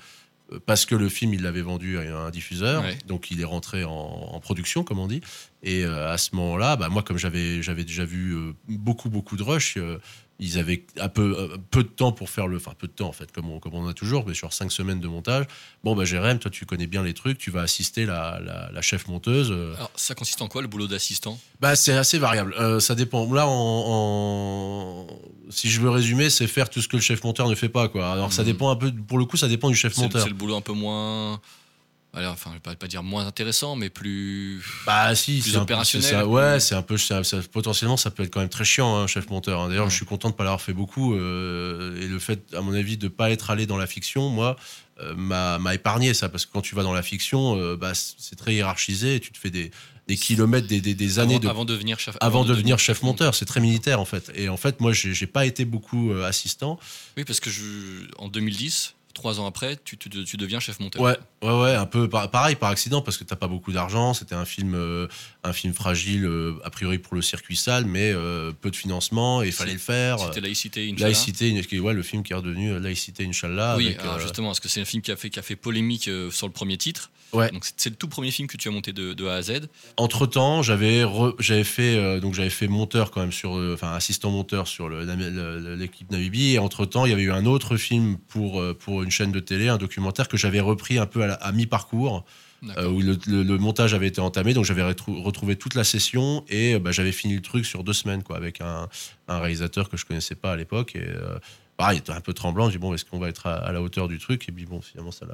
[0.67, 2.95] parce que le film, il l'avait vendu à un diffuseur, Ouais.
[3.07, 5.21] donc il est rentré en, en production, comme on dit.
[5.63, 9.35] Et euh, à ce moment-là, bah, moi, comme j'avais j'avais déjà vu euh, beaucoup, beaucoup
[9.35, 9.97] de rush, euh,
[10.39, 12.57] ils avaient un peu, euh, peu de temps pour faire le.
[12.57, 14.71] Enfin, peu de temps, en fait, comme on, comme on a toujours, mais sur cinq
[14.71, 15.45] semaines de montage.
[15.83, 18.81] Bon, bah, Jérém, toi, tu connais bien les trucs, tu vas assister la, la, la
[18.81, 19.51] chef monteuse.
[19.51, 21.39] euh, Alors, ça consiste en quoi le boulot d'assistant?
[21.61, 22.55] Bah, c'est assez variable.
[22.59, 23.31] Euh, ça dépend.
[23.31, 25.07] Là, en,
[25.49, 27.87] si je veux résumer, c'est faire tout ce que le chef monteur ne fait pas,
[27.87, 28.11] quoi.
[28.11, 28.47] Alors, ça Mhm.
[28.47, 28.91] dépend un peu.
[28.91, 30.21] Pour le coup, ça dépend du chef monteur.
[30.23, 31.39] c'est le boulot un peu moins.
[32.15, 34.63] Alors, enfin, je vais pas, dire moins intéressant, mais plus.
[34.85, 36.27] Bah si, Plus peu- opérationnel, ça.
[36.27, 39.07] ouais, c'est un peu ça- ça- potentiellement ça peut être quand même très chiant, hein,
[39.07, 39.61] chef monteur.
[39.61, 39.69] hein.
[39.69, 39.89] D'ailleurs, Ouais.
[39.91, 42.97] je suis content de pas l'avoir fait beaucoup euh, et le fait, à mon avis,
[42.97, 44.57] de pas être allé dans la fiction, moi,
[45.01, 48.35] euh, m'a épargné ça parce que quand tu vas dans la fiction, euh, bah c'est
[48.35, 49.71] très hiérarchisé, et tu te fais des,
[50.07, 52.15] des kilomètres, des, des, des années avant, de avant de devenir chef.
[52.21, 54.31] avant de devenir chef monteur, c'est très militaire en fait.
[54.35, 56.79] Et en fait, moi, j'ai pas été beaucoup assistant.
[57.17, 57.61] Oui, parce que je,
[58.19, 61.01] en 2010, trois ans après, tu, tu, tu deviens chef monteur.
[61.01, 64.13] Ouais, ouais, ouais, un peu par- pareil par accident parce que t'as pas beaucoup d'argent.
[64.13, 65.07] C'était un film, euh,
[65.43, 69.43] un film fragile euh, a priori pour le circuit sale, mais euh, peu de financement
[69.43, 70.19] et il fallait le faire.
[70.19, 71.05] C'était Laïcité, Inch'Allah.
[71.07, 73.75] Laïcité, ouais, le film qui est redevenu Laïcité, Inch'Allah.
[73.77, 75.55] Oui, avec, alors justement, parce que c'est un film qui a fait, qui a fait
[75.55, 77.11] polémique sur le premier titre.
[77.33, 77.49] Ouais.
[77.51, 79.61] Donc c'est- le tout premier film que tu as monté de, de A à Z.
[79.97, 81.03] Entre temps, j'avais
[81.39, 84.87] j'avais fait euh, donc j'avais fait monteur quand même sur euh, enfin assistant monteur sur
[84.87, 89.03] l'équipe Namibie et entre temps il y avait eu un autre film pour euh, pour
[89.03, 92.25] une chaîne de télé un documentaire que j'avais repris un peu à, mi parcours
[92.77, 95.83] euh, où le, le- le montage avait été entamé donc j'avais retrou- retrouvé toute la
[95.83, 98.87] session et bah, j'avais fini le truc sur deux semaines quoi avec un,
[99.27, 101.37] un réalisateur que je connaissais pas à l'époque et euh,
[101.77, 103.81] pareil était un peu tremblant j'ai dit bon est-ce qu'on va être à, à la
[103.81, 104.47] hauteur du truc?
[104.47, 105.25] Et puis bon finalement ça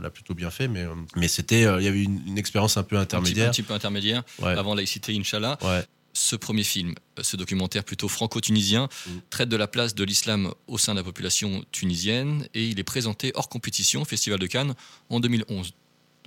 [0.00, 2.76] l'a plutôt bien fait mais euh, mais c'était euh, il y avait une, une expérience
[2.76, 5.56] un peu Un petit, un intermédiaire petit peu intermédiaire, ouais avant Laïcité, Inch'Allah.
[5.62, 9.10] ouais Ce premier film, ce documentaire plutôt franco-tunisien, Mm.
[9.30, 12.84] traite de la place de l'islam au sein de la population tunisienne et il est
[12.84, 14.74] présenté hors compétition au Festival de Cannes
[15.10, 15.72] en 2011.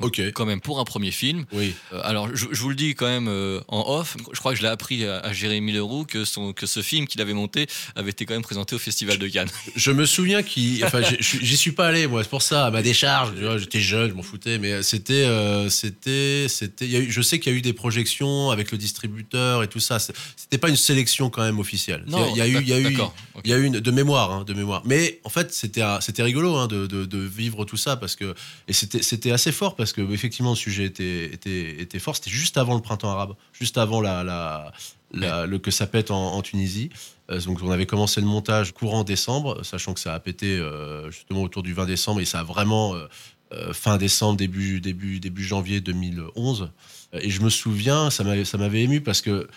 [0.01, 0.31] Donc, Ok.
[0.33, 1.45] Quand même, pour un premier film.
[1.53, 1.73] Oui.
[1.93, 4.57] Euh, alors, je, je vous le dis quand même euh, en off, je crois que
[4.57, 7.67] je l'ai appris à, à Jérémy Leroux que, son, que ce film qu'il avait monté
[7.95, 9.49] avait été quand même présenté au Festival de Cannes.
[9.75, 10.83] Je me souviens qu'il.
[10.83, 13.31] Enfin, j'y suis pas allé, moi, c'est pour ça, à ma décharge.
[13.57, 15.13] J'étais jeune, je m'en foutais, mais c'était.
[15.25, 16.47] euh, c'était.
[16.49, 19.79] c'était eu- je sais qu'il y a eu des projections avec le distributeur et tout
[19.79, 19.99] ça.
[19.99, 22.03] C'était pas une sélection quand même officielle.
[22.07, 22.61] il y a, il y a eu.
[22.61, 22.97] Il y a eu
[23.43, 24.81] il y a eu une de mémoire, hein, de mémoire.
[24.85, 28.33] Mais en fait, c'était c'était rigolo hein, de, de- de vivre tout ça parce que
[28.67, 32.15] et c'était c'était assez fort parce que effectivement le sujet était était, était fort.
[32.15, 34.71] C'était juste avant le printemps arabe, juste avant la, la,
[35.13, 36.89] la- le que ça pète en, en Tunisie.
[37.29, 41.09] Euh, donc on avait commencé le montage courant décembre, sachant que ça a pété euh,
[41.11, 45.43] justement autour du 20 décembre et ça a vraiment euh, fin décembre début début début
[45.43, 46.71] janvier 2011.
[47.13, 49.47] Et je me souviens, ça m'avait ému parce que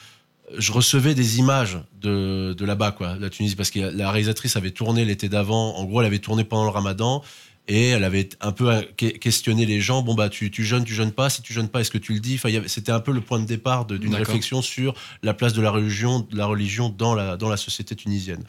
[0.59, 4.57] je recevais des images de, de là-bas, quoi, de la Tunisie, parce que la réalisatrice
[4.57, 5.77] avait tourné l'été d'avant.
[5.77, 7.23] En gros, elle avait tourné pendant le ramadan
[7.67, 10.03] et elle avait un peu que- questionné les gens.
[10.03, 11.31] Bon, bah, tu, tu jeûnes, tu jeûnes pas.
[11.31, 12.35] Si tu jeûnes pas, est-ce que tu le dis?
[12.35, 15.71] Enfin, C'était un peu le point de départ d'une réflexion sur la place de la
[15.71, 18.45] religion, de la religion dans, la, dans la société tunisienne.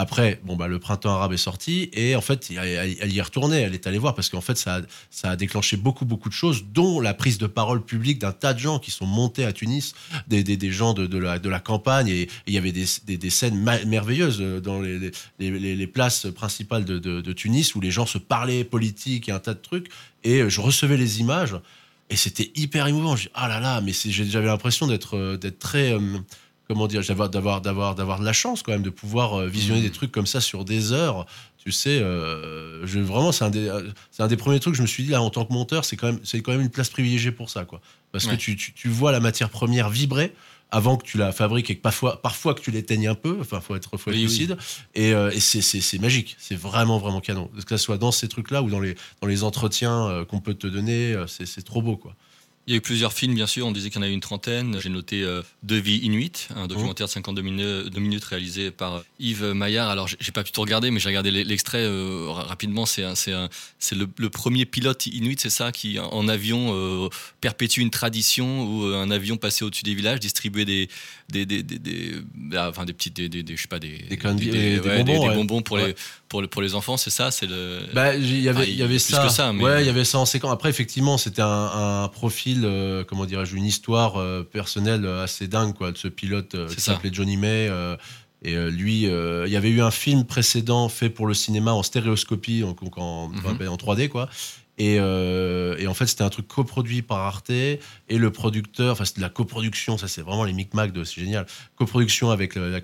[0.00, 3.62] Après, bon, bah, le printemps arabe est sorti et en fait, elle, y est retournée.
[3.62, 4.80] Elle est allée voir parce qu'en fait, ça a,
[5.10, 8.54] ça a déclenché beaucoup, beaucoup de choses, dont la prise de parole publique d'un tas
[8.54, 9.96] de gens qui sont montés à Tunis,
[10.28, 12.06] des, des, gens de, de, la, de la campagne.
[12.06, 13.56] Et il y avait des, des, des scènes
[13.86, 18.18] merveilleuses euh, dans les, les, les, places principales de, de, Tunis où les gens se
[18.18, 19.88] parlaient politique et un tas de trucs.
[20.22, 21.56] Et euh, je recevais les images
[22.08, 23.16] et c'était hyper émouvant.
[23.16, 25.92] Je dis, ah là là, mais j'avais l'impression d'être euh, d'être très.
[26.68, 29.80] Comment dire, d'avoir, d'avoir, d'avoir, d'avoir de la chance quand même de pouvoir euh, visionner
[29.80, 31.24] des trucs comme ça sur des heures.
[31.56, 33.70] Tu sais, euh, je, vraiment, c'est un, des,
[34.10, 35.84] c'est un des premiers trucs que je me suis dit là en tant que monteur,
[35.84, 37.80] c'est quand même, c'est quand même une place privilégiée pour ça, quoi.
[38.12, 38.36] Parce Ouais.
[38.36, 40.32] que tu, tu, tu vois la matière première vibrer
[40.70, 43.38] avant que tu la fabriques et que parfois, parfois que tu l'éteignes un peu.
[43.40, 44.28] Enfin, faut être, faut être Oui, oui.
[44.28, 44.56] lucide.
[44.94, 46.36] Et, euh, et c'est, c'est, c'est magique.
[46.38, 47.50] C'est vraiment, vraiment canon.
[47.66, 50.66] Que ce soit dans ces trucs-là ou dans les, dans les entretiens qu'on peut te
[50.66, 52.14] donner, c'est, c'est trop beau, quoi.
[52.68, 53.66] Il y a eu plusieurs films, bien sûr.
[53.66, 54.78] On disait qu'il y en a eu une trentaine.
[54.78, 59.02] J'ai noté euh, De vie Inuit, un documentaire de 52 minutes, deux minutes réalisé par
[59.18, 59.88] Yves Maillard.
[59.88, 62.84] Alors, j'ai pas pu tout regarder, mais j'ai regardé l'e- l'extrait euh, ra- rapidement.
[62.84, 63.00] C'est
[63.94, 67.08] le, le premier pilote Inuit, c'est ça, qui en avion euh,
[67.40, 70.90] perpétue une tradition où euh, un avion passait au-dessus des villages, distribuait des,
[71.30, 72.14] des, des, des, des-
[72.54, 75.34] ah, enfin, des petites, des, des- je sais pas, des, Des ouais, bonbons, ouais.
[75.34, 75.86] bonbons pour, Ouais.
[75.88, 75.94] les,
[76.28, 77.80] pour, le- pour les enfants, c'est ça, c'est le.
[77.94, 79.28] Bah, il y avait, Ah, y avait ça.
[79.30, 80.52] ça, mais- Ouais, il y avait ça en séquence.
[80.52, 85.74] Après, effectivement, c'était un, un profil, euh, comment dirais-je, une histoire euh, personnelle assez dingue,
[85.74, 87.68] quoi, de ce pilote euh, qui s'appelait Johnny May.
[87.68, 87.96] euh,
[88.42, 91.72] et euh, lui, euh, il y avait eu un film précédent fait pour le cinéma
[91.72, 93.38] en stéréoscopie, donc, en, Mhm.
[93.44, 94.28] enfin, en 3D, quoi.
[94.80, 99.04] Et, euh, et en fait, c'était un truc coproduit par Arte et le producteur, enfin,
[99.04, 101.46] c'était de la coproduction, ça c'est vraiment les micmacs de, c'est génial.
[101.74, 102.80] Coproduction avec la,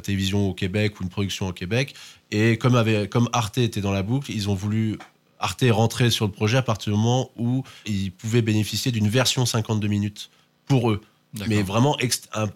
[0.00, 1.94] télévision au Québec ou une production au Québec.
[2.32, 4.98] Et comme, avait, comme Arte était dans la boucle, ils ont voulu.
[5.40, 9.08] Arte est rentré sur le projet à partir du moment où ils pouvaient bénéficier d'une
[9.08, 10.30] version 52 minutes
[10.66, 11.00] pour eux.
[11.46, 11.94] Mais vraiment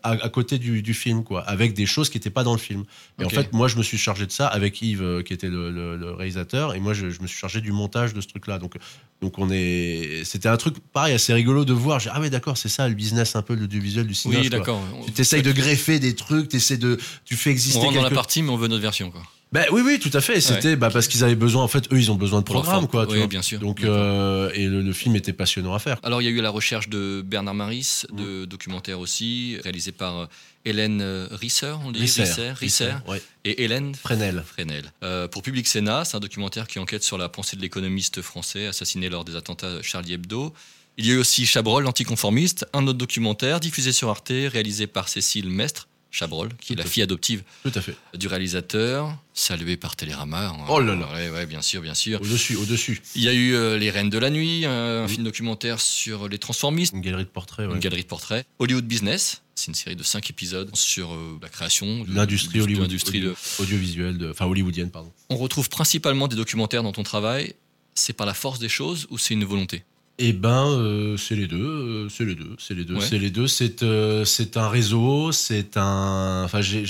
[0.03, 2.85] à, côté du, du film, quoi, avec des choses qui n'étaient pas dans le film.
[3.21, 5.49] Et en fait, moi, je me suis chargé de ça avec Yves, euh, qui était
[5.51, 8.29] le, le- le réalisateur, et moi, je, je me suis chargé du montage de ce
[8.29, 8.59] truc-là.
[8.59, 8.77] Donc,
[9.21, 12.01] donc on est, c'était un truc pareil, assez rigolo de voir.
[12.13, 14.41] Ah ouais, d'accord, c'est ça le business un peu de l'audiovisuel du cinéma.
[14.41, 14.81] Oui, d'accord.
[15.05, 18.11] Tu t'essayes de greffer des trucs, t'essaies de, tu fais On exister rentre dans la
[18.11, 19.23] partie, mais on veut notre version, quoi.
[19.53, 20.41] Bah, oui, oui, tout à fait.
[20.41, 23.07] C'était bah, parce qu'ils avaient besoin, en fait, eux, ils ont besoin de programmes, quoi.
[23.07, 23.27] tu Oui, vois.
[23.27, 23.61] bien sûr.
[23.61, 25.99] Donc, euh, et le, le film était passionnant à faire.
[26.03, 28.17] Alors, il y a eu la recherche de Bernard Maris, Mm.
[28.17, 30.27] de documentaire aussi, réalisé par euh,
[30.65, 32.23] Hélène euh, Risser, on dit Risser.
[32.23, 33.21] Risser, Risser, Ouais.
[33.45, 34.43] et Hélène Fresnel.
[34.47, 34.93] Fresnel.
[35.03, 38.67] Euh, pour Public Sénat, c'est un documentaire qui enquête sur la pensée de l'économiste français
[38.69, 40.53] assassiné lors des attentats Charlie Hebdo.
[40.99, 45.09] Il y a eu aussi Chabrol, l'anticonformiste, un autre documentaire diffusé sur Arte, réalisé par
[45.09, 47.97] Cécile Mestre, Chabrol, qui est la fille adoptive Tout à fait.
[48.15, 50.55] du réalisateur, salué par Télérama.
[50.69, 51.11] Oh là là.
[51.15, 52.21] Ouais, ouais, bien sûr, bien sûr.
[52.21, 53.01] Au-dessus, au-dessus.
[53.15, 55.11] Il y a eu euh, Les Reines de la Nuit, un Oui.
[55.13, 57.75] film documentaire sur les transformistes, Une galerie de portraits, ouais.
[57.75, 58.47] une galerie de portraits.
[58.59, 62.63] Hollywood Business, c'est une série de cinq épisodes sur euh, la création de L'industrie de
[62.65, 62.83] Hollywood.
[62.83, 65.11] l'industrie de- audiovisuelle, de- enfin hollywoodienne, pardon.
[65.31, 67.55] On retrouve principalement des documentaires dans ton travail.
[67.95, 69.83] C'est par la force des choses ou c'est une volonté?
[70.25, 71.59] Eh ben, euh, c'est les deux,
[72.05, 73.01] euh, c'est les deux, c'est les deux, Ouais.
[73.09, 73.47] c'est les deux.
[73.49, 76.43] C'est euh, c'est un réseau, c'est un.
[76.45, 76.85] Enfin, j'ai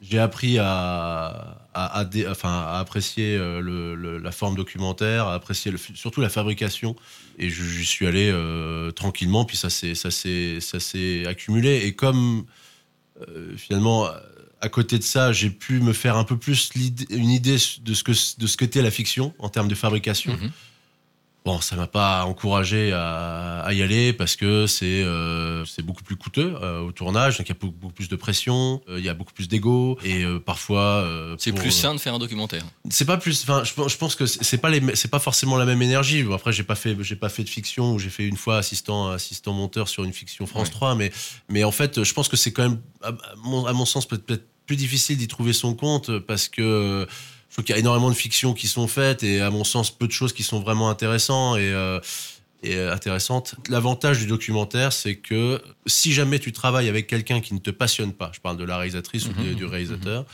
[0.00, 5.26] j'ai appris à à, à dé- enfin, à apprécier euh, le, le- la forme documentaire,
[5.26, 6.96] à apprécier le, surtout la fabrication.
[7.38, 11.82] Et je- j'y suis allé euh, tranquillement, puis ça s'est ça s'est ça s'est accumulé.
[11.84, 12.46] Et comme
[13.28, 14.08] euh, finalement.
[14.62, 16.70] À côté de ça, j'ai pu me faire un peu plus
[17.10, 20.32] une idée de ce que de ce qu'était la fiction en termes de fabrication.
[20.32, 20.50] Mhm.
[21.46, 26.02] Bon, ça m'a pas encouragé à, à y aller parce que c'est euh, c'est beaucoup
[26.02, 28.98] plus coûteux euh, au tournage, donc il y a beaucoup, beaucoup plus de pression, euh,
[28.98, 32.64] il y a beaucoup plus d'ego et parfois C'est plus sain de faire un documentaire.
[32.90, 35.56] C'est pas plus, enfin, je, pense- je pense que c'est pas les, c'est pas forcément
[35.56, 36.24] la même énergie.
[36.24, 38.58] Bon, après, j'ai pas fait, j'ai pas fait de fiction ou j'ai fait une fois
[38.58, 40.72] assistant assistant monteur sur une fiction France Ouais.
[40.74, 41.12] 3, mais
[41.48, 43.12] mais en fait, je pense que c'est quand même à,
[43.44, 47.06] mon, à mon sens peut-être plus difficile d'y trouver son compte parce que
[47.56, 50.06] trouve qu'il y a énormément de fictions qui sont faites et à mon sens peu
[50.06, 51.98] de choses qui sont vraiment intéressantes et, euh,
[52.62, 53.54] et euh, intéressantes.
[53.68, 58.12] L'avantage du documentaire, c'est que si jamais tu travailles avec quelqu'un qui ne te passionne
[58.12, 60.24] pas, je parle de la réalisatrice ou Mhm, de- du mhm, réalisateur,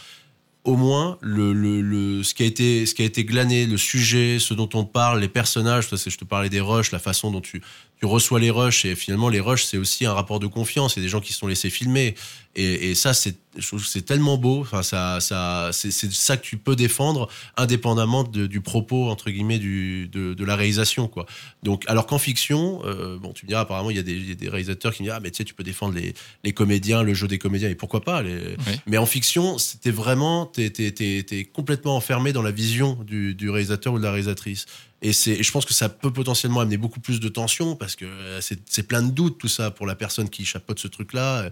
[0.64, 3.76] au moins le, le, le- ce qui a été ce qui a été glané, le
[3.76, 5.88] sujet, ce dont on parle, les personnages.
[5.90, 7.60] Je te parlais des rushs, la façon dont tu
[8.02, 10.96] tu reçois les rushs et finalement les rushs c'est aussi un rapport de confiance.
[10.96, 12.16] Il y a des gens qui se sont laissés filmer
[12.56, 14.60] et, et ça c'est je trouve que c'est tellement beau.
[14.62, 19.60] Enfin ça ça c'est ça que tu peux défendre indépendamment de- du propos entre guillemets
[19.60, 21.26] du de, de la réalisation quoi.
[21.62, 24.28] Donc alors qu'en fiction euh, bon tu me diras apparemment il y a des, il
[24.28, 26.12] y a des réalisateurs qui me disent ah mais tu sais tu peux défendre les
[26.42, 28.56] les comédiens, le jeu des comédiens et pourquoi pas les
[28.88, 33.92] mais en fiction, c'était vraiment, t'es, t'es complètement enfermé dans la vision du, du réalisateur
[33.92, 34.66] ou de la réalisatrice.
[35.02, 38.04] Et, c'est, je pense que ça peut potentiellement amener beaucoup plus de tension parce que
[38.04, 41.50] euh, c'est, plein de doutes tout ça pour la personne qui chapeaute ce truc-là.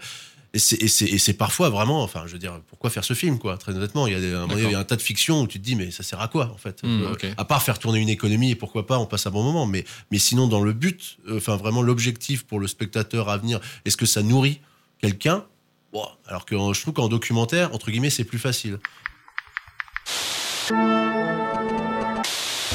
[0.53, 4.09] Et c'est, parfois vraiment, enfin, je veux dire, pourquoi faire ce film, quoi Très honnêtement,
[4.09, 5.47] il y a, des, un moment donné, il y a un tas de fictions où
[5.47, 6.83] tu te dis, mais ça sert à quoi, en fait?
[6.83, 7.35] Hmm, Euh.
[7.37, 9.67] À part faire tourner une économie, et pourquoi pas, on passe un bon moment.
[9.67, 13.61] Mais, mais sinon, dans le but, euh, enfin, vraiment, l'objectif pour le spectateur à venir,
[13.85, 14.61] est-ce que ça nourrit
[15.01, 15.45] quelqu'un?
[16.27, 18.79] Alors que je trouve qu'en documentaire, entre guillemets, c'est plus facile.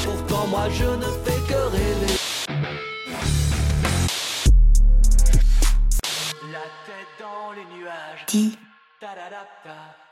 [0.06, 2.14] Pourtant moi je ne fais que rêver.
[6.52, 8.26] La tête dans les nuages.
[8.28, 8.58] Dis,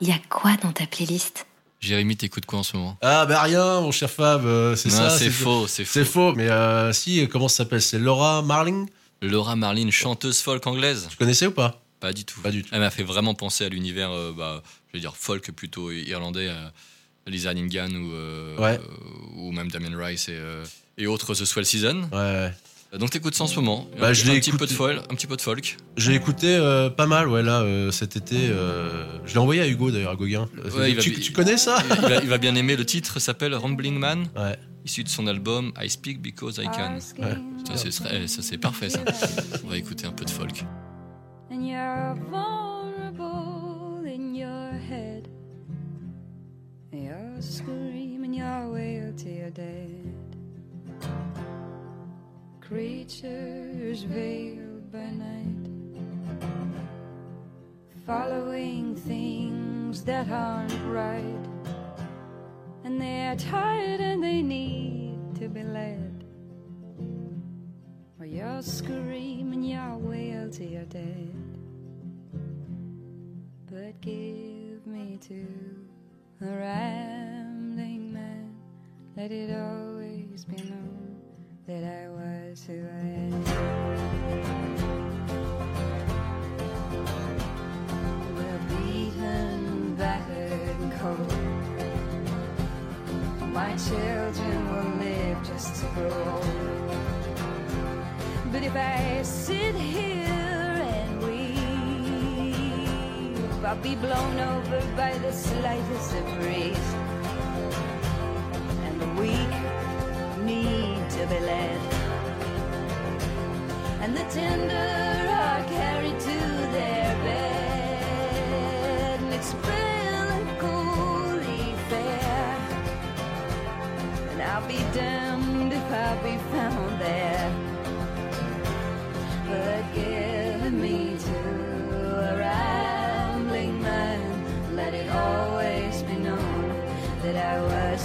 [0.00, 1.46] y a quoi dans ta playlist?
[1.80, 2.96] Jérémy, t'écoutes quoi en ce moment?
[3.02, 5.10] Ah, bah rien, mon cher Fab, euh, c'est Non, ça.
[5.10, 5.92] c'est faux, c'est faux.
[5.92, 7.82] C'est faux, mais euh, si, comment ça s'appelle?
[7.82, 8.88] C'est Laura Marling?
[9.20, 11.80] Laura Marlin, chanteuse folk anglaise Tu connaissais ou pas?
[12.00, 12.40] Pas du tout.
[12.40, 12.70] Pas du tout.
[12.72, 16.48] Elle m'a fait vraiment penser à l'univers, euh, bah, je vais dire folk plutôt irlandais,
[16.48, 16.68] euh,
[17.26, 18.78] Lisa ou, euh, Ouais.
[18.78, 20.64] euh, ou même Damien Rice et, euh,
[20.98, 22.02] et autres The Swell Season.
[22.12, 22.52] Ouais, ouais.
[22.98, 25.14] Donc t'écoutes ça en ce moment Bah, un, je un petit peu de folk, un
[25.16, 25.76] petit peu de folk.
[25.96, 28.36] J'ai écouté euh, pas mal, ouais, là, euh, cet été.
[28.50, 30.48] euh, je l'ai envoyé à Hugo, d'ailleurs, à Gauguin.
[30.76, 31.78] Ouais, il va tu, connais ça?
[31.90, 32.76] il, va, il va bien aimer.
[32.76, 34.56] Le titre s'appelle Rambling Man, Ouais.
[34.84, 37.00] issu de son album I Speak Because I Can.
[37.00, 37.90] Ça, c'est-
[38.28, 39.00] ça, c'est parfait ça.
[39.64, 40.64] On va écouter un peu de folk.
[41.50, 42.73] And
[47.44, 50.14] screaming your way to your dead.
[52.60, 55.70] Creatures veiled by night.
[58.06, 61.46] Following things that aren't right.
[62.84, 66.24] And they're tired and they need to be led.
[68.18, 71.34] Or you're screaming your wail to your dead.
[73.70, 75.83] But give me to
[76.40, 78.54] a rambling man.
[79.16, 81.20] Let it always be known
[81.66, 83.44] that I was who I am.
[88.34, 91.32] We're beaten, battered, and cold.
[93.52, 96.40] My children will live just to grow.
[98.50, 100.43] But if I sit here
[103.66, 106.88] I'll be blown over by the slightest of breeze.
[108.84, 109.54] And the weak
[110.44, 111.80] need to be led.
[114.02, 116.33] And the tender are carried to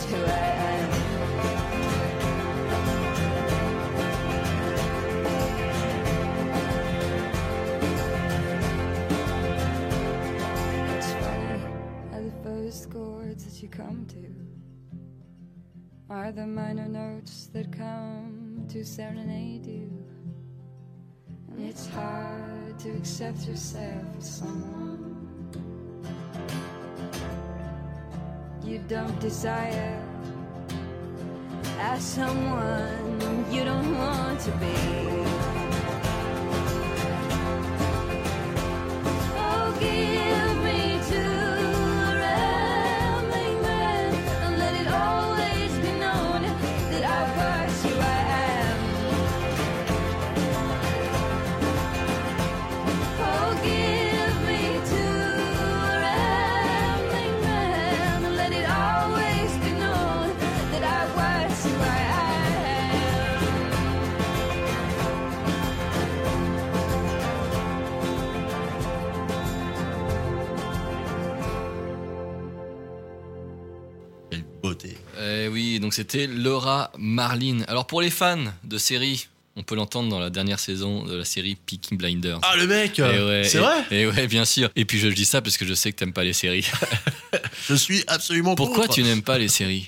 [0.09, 0.23] who.
[10.97, 11.61] It's funny
[12.11, 14.25] how the first chords that you come to
[16.09, 19.91] are the minor notes that come to serenade you.
[21.51, 24.23] And it's hard to accept yourself
[28.69, 29.99] you don't desire,
[31.79, 35.68] as someone you don't want to be.
[75.79, 77.61] Donc c'était Laura Marlin.
[77.67, 81.25] Alors pour les fans de série, on peut l'entendre dans la dernière saison de la
[81.25, 82.39] série Peaking Blinders.
[82.43, 84.69] Ah, le mec ouais, C'est vrai Et ouais, bien sûr.
[84.75, 86.65] Et puis je dis ça parce que je sais que t'aimes pas les séries.
[87.67, 88.95] Je suis absolument Pourquoi contre.
[88.95, 89.85] tu n'aimes pas les séries?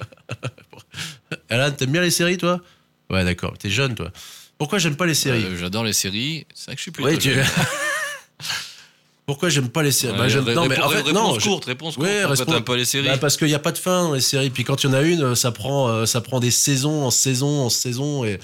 [1.50, 2.62] Alan, t'aimes bien les séries, toi?
[3.10, 3.58] Ouais, d'accord.
[3.58, 4.12] T'es jeune, toi.
[4.60, 5.44] Pourquoi j'aime pas les séries?
[5.46, 6.46] Euh, J'adore les séries.
[6.54, 7.44] C'est vrai que je suis plutôt Ouais, tu- jeune.
[9.32, 10.18] Pourquoi j'aime pas les séries?
[10.18, 11.28] Bah, Non, mais en fait, non.
[11.32, 12.06] réponse je- courte, réponse courte.
[12.06, 14.20] Ouais, réponse- pas les séries Bah, parce qu'il n'y a pas de fin dans les
[14.20, 14.50] séries.
[14.50, 17.12] Puis quand il y en a une, ça prend, euh, ça prend des saisons en
[17.12, 18.26] saison en saison.
[18.26, 18.40] Et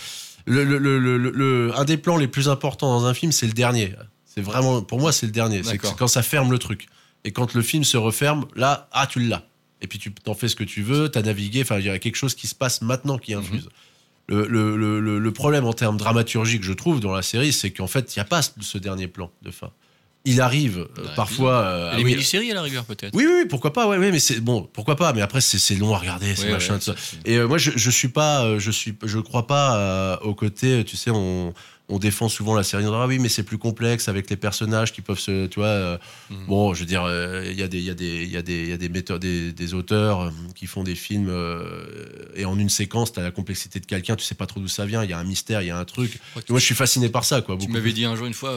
[0.46, 3.52] le, le- le- le- un des plans les plus importants dans un film, c'est le
[3.52, 3.96] dernier.
[4.26, 5.62] C'est vraiment, pour moi, c'est le dernier.
[5.64, 6.88] C'est quand ça ferme le truc.
[7.26, 9.44] Et quand le film se referme, là, ah, tu l'as.
[9.82, 11.64] Et puis tu t'en fais ce que tu veux, t'as navigué.
[11.64, 13.66] Enfin, il y a quelque chose qui se passe maintenant qui infuse.
[13.66, 13.70] Mhm.
[14.30, 17.72] Le, le- le- le- le problème en termes dramaturgiques, je trouve, dans la série, c'est
[17.72, 19.72] qu'en fait, il n'y a pas ce dernier plan de fin.
[20.30, 21.54] Il arrive euh, parfois.
[21.54, 23.16] euh, les ah oui, mini-séries à la rigueur peut-être.
[23.16, 25.58] oui, oui, oui, pourquoi pas, ouais, ouais, mais c'est bon, pourquoi pas, mais après c'est
[25.58, 26.96] c'est long à regarder, c'est Ouais, machin, ouais, tout ça.
[27.24, 30.36] Et euh, moi, je, je suis pas, euh, je suis, je crois pas euh, au
[30.36, 31.54] côté, tu sais, on,
[31.90, 34.36] on défend souvent la série, on dit, ah oui, mais c'est plus complexe avec les
[34.36, 35.68] personnages qui peuvent se, tu vois.
[35.70, 35.98] euh,
[36.30, 36.46] Mhm.
[36.48, 38.36] Bon, je veux dire, euh, il y a des, il y a des, il y
[38.38, 41.32] a des, il y a des des, des auteurs euh, qui font des films
[42.36, 44.86] et en une séquence, t'as la complexité de quelqu'un, tu sais pas trop d'où ça
[44.86, 46.20] vient, il y a un mystère, il y a un truc.
[46.50, 47.56] Moi, je suis fasciné par ça, quoi.
[47.56, 47.94] Tu beaucoup m'avais plus.
[47.94, 48.54] dit un jour une fois,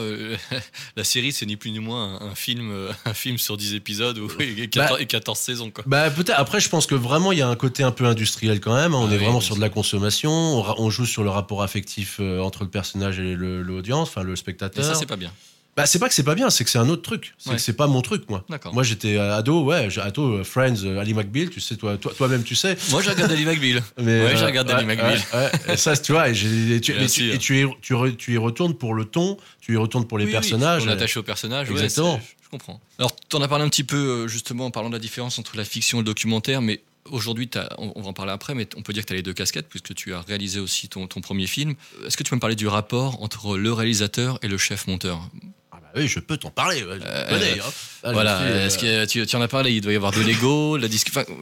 [0.97, 2.71] la série c'est ni plus ni moins un, un film,
[3.05, 5.83] un film sur 10 épisodes ou, et, 14, Bah, et 14 saisons quoi.
[5.87, 6.37] Bah peut-être.
[6.39, 8.93] Après, je pense que vraiment il y a un côté un peu industriel quand même.
[8.93, 8.97] hein.
[9.01, 10.31] On Ah est oui, vraiment sur de la consommation.
[10.31, 14.83] On, joue sur le rapport affectif entre le personnage et l'audience, enfin le Et spectateur.
[14.85, 15.31] ça c'est pas bien.
[15.77, 17.33] Bah, c'est pas que c'est pas bien, c'est que c'est un autre truc.
[17.37, 17.55] C'est Ouais.
[17.55, 18.43] que c'est pas mon truc, moi.
[18.49, 18.73] D'accord.
[18.73, 22.11] Moi, j'étais euh, ado, ouais, ado, euh, Friends, euh, Ali McBeal, tu sais, toi, toi,
[22.13, 22.75] toi-même, tu sais.
[22.89, 23.81] Moi, j'ai regardé Ali McBeal.
[23.97, 25.21] Mais, Ouais, euh, j'ai regardé Ali ouais, McBeal.
[25.33, 25.73] ouais.
[25.73, 27.93] Et ça, tu vois, et, et tu, et tu- et tu y, tu, re- tu
[27.93, 30.33] y re- tu y retournes pour le ton, tu y retournes pour les Oui, oui,
[30.33, 30.83] personnages.
[30.85, 31.69] on est attaché au personnage.
[31.69, 32.19] ouais, Exactement.
[32.43, 32.81] je comprends.
[32.99, 35.55] Alors, tu en as parlé un petit peu, justement, en parlant de la différence entre
[35.55, 38.81] la fiction et le documentaire, mais aujourd'hui, on, on va en parler après, mais on
[38.81, 41.21] peut dire que tu as les deux casquettes, puisque tu as réalisé aussi ton, ton
[41.21, 41.75] premier film.
[42.05, 45.19] Est-ce que tu peux me parler du rapport entre le réalisateur et le chef-monteur
[45.71, 46.83] Ah bah oui, je peux t'en parler.
[46.83, 47.63] ouais, Euh, connais, hein.
[48.03, 49.71] Ah, Voilà, fait, euh, est-ce que tu, tu en as parlé?
[49.73, 50.87] Il doit y avoir de l'ego, la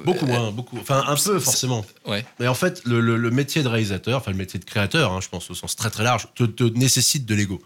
[0.06, 0.78] Beaucoup euh, moins, beaucoup.
[0.80, 1.86] Enfin, un peu, forcément.
[2.06, 2.26] Ouais.
[2.40, 5.20] Mais en fait, le, le- le métier de réalisateur, enfin le métier de créateur, hein,
[5.22, 7.62] je pense au sens très très large, te, te nécessite de l'ego.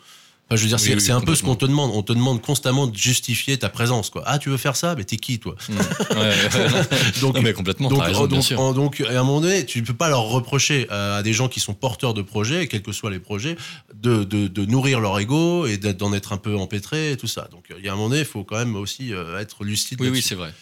[0.54, 1.92] Enfin, je veux dire, Oui, c'est oui, un peu ce qu'on te demande.
[1.94, 4.10] On te demande constamment de justifier ta présence.
[4.10, 4.24] Quoi.
[4.26, 4.94] Ah, tu veux faire ça?
[4.96, 5.56] Mais t'es qui, toi?
[5.68, 5.74] Mm.
[5.74, 7.12] Ouais, ouais.
[7.22, 9.94] Donc, Non, mais complètement, donc, raison, donc, donc, à un moment donné, tu ne peux
[9.94, 13.20] pas leur reprocher à des gens qui sont porteurs de projets, quels que soient les
[13.20, 13.56] projets,
[13.94, 17.48] de, de, de nourrir leur ego et d'en être un peu empêtré et tout ça.
[17.52, 20.00] Donc, il y a un moment donné, il faut quand même aussi euh, être lucide.
[20.02, 20.54] Oui, oui, c'est vrai.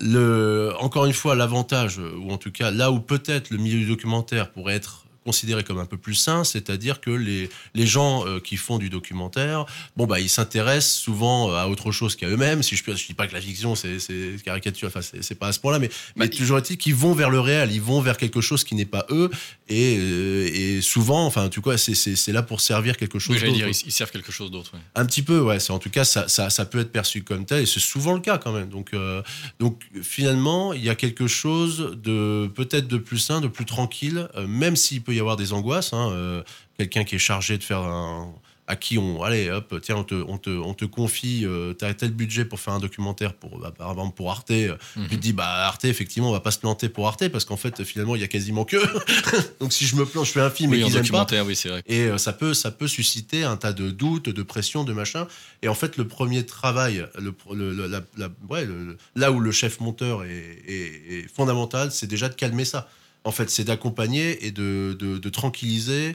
[0.00, 3.86] le, encore une fois, l'avantage, ou en tout cas là où peut-être le milieu du
[3.86, 8.38] documentaire pourrait être considéré comme un peu plus sain, c'est-à-dire que les, les gens euh,
[8.40, 12.62] qui font du documentaire, bon bah ils s'intéressent souvent euh, à autre chose qu'à eux-mêmes.
[12.62, 13.98] Si je je dis pas que la fiction c'est
[14.44, 17.30] caricature, enfin c'est pas à ce point-là, mais, mais Bah, toujours est-il qu'ils vont vers
[17.30, 19.28] le réel, ils vont vers quelque chose qui n'est pas eux,
[19.68, 23.40] et, euh, et souvent, enfin tu vois, c'est- c'est là pour servir quelque chose Oui,
[23.40, 23.70] j'allais d'autre.
[23.70, 24.70] dire, ils, servent quelque chose d'autre.
[24.74, 24.80] ouais.
[24.94, 25.58] Un petit peu, ouais.
[25.58, 28.14] C'est en tout cas ça, ça, ça peut être perçu comme tel et c'est souvent
[28.14, 28.68] le cas quand même.
[28.68, 29.22] Donc, euh,
[29.58, 34.28] donc finalement, il y a quelque chose de peut-être de plus sain, de plus tranquille,
[34.36, 35.92] euh, même s'il peut y avoir des angoisses.
[35.92, 36.42] hein, euh,
[36.78, 38.32] Quelqu'un qui est chargé de faire un
[38.68, 41.94] à qui on allez hop tiens on te on te, on te confie euh, t'as
[41.94, 45.04] tel budget pour faire un documentaire pour bah, par exemple pour Arte euh, Mhm.
[45.04, 47.56] tu te dis bah Arte effectivement on va pas se planter pour Arte parce qu'en
[47.56, 48.76] fait finalement il y a quasiment que
[49.60, 51.46] donc si je me plante je fais un film Oui, et qu'ils aiment pas documentaire,
[51.46, 51.82] oui, c'est vrai.
[51.86, 55.28] et euh, ça peut, ça peut susciter un tas de doutes, de pression, de machin.
[55.62, 59.38] Et en fait, le premier travail, le, le- le- la- la- ouais, le- là où
[59.38, 60.28] le chef monteur est,
[60.66, 62.88] est- est fondamental, c'est déjà de calmer ça.
[63.26, 66.14] En fait, c'est d'accompagner et de, de- tranquilliser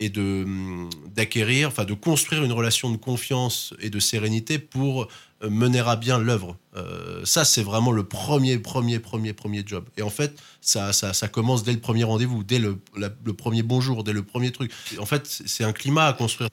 [0.00, 5.06] et de hum, d'acquérir, enfin de construire une relation de confiance et de sérénité pour
[5.42, 6.56] euh, mener à bien l'œuvre.
[6.76, 9.84] Euh, ça, c'est vraiment le premier, premier, premier, premier job.
[9.96, 14.02] Et en fait, ça, ça, commence dès le premier rendez-vous, dès le, le premier bonjour,
[14.02, 14.72] dès le premier truc.
[14.98, 16.50] En fait, c'est c'est un climat à construire.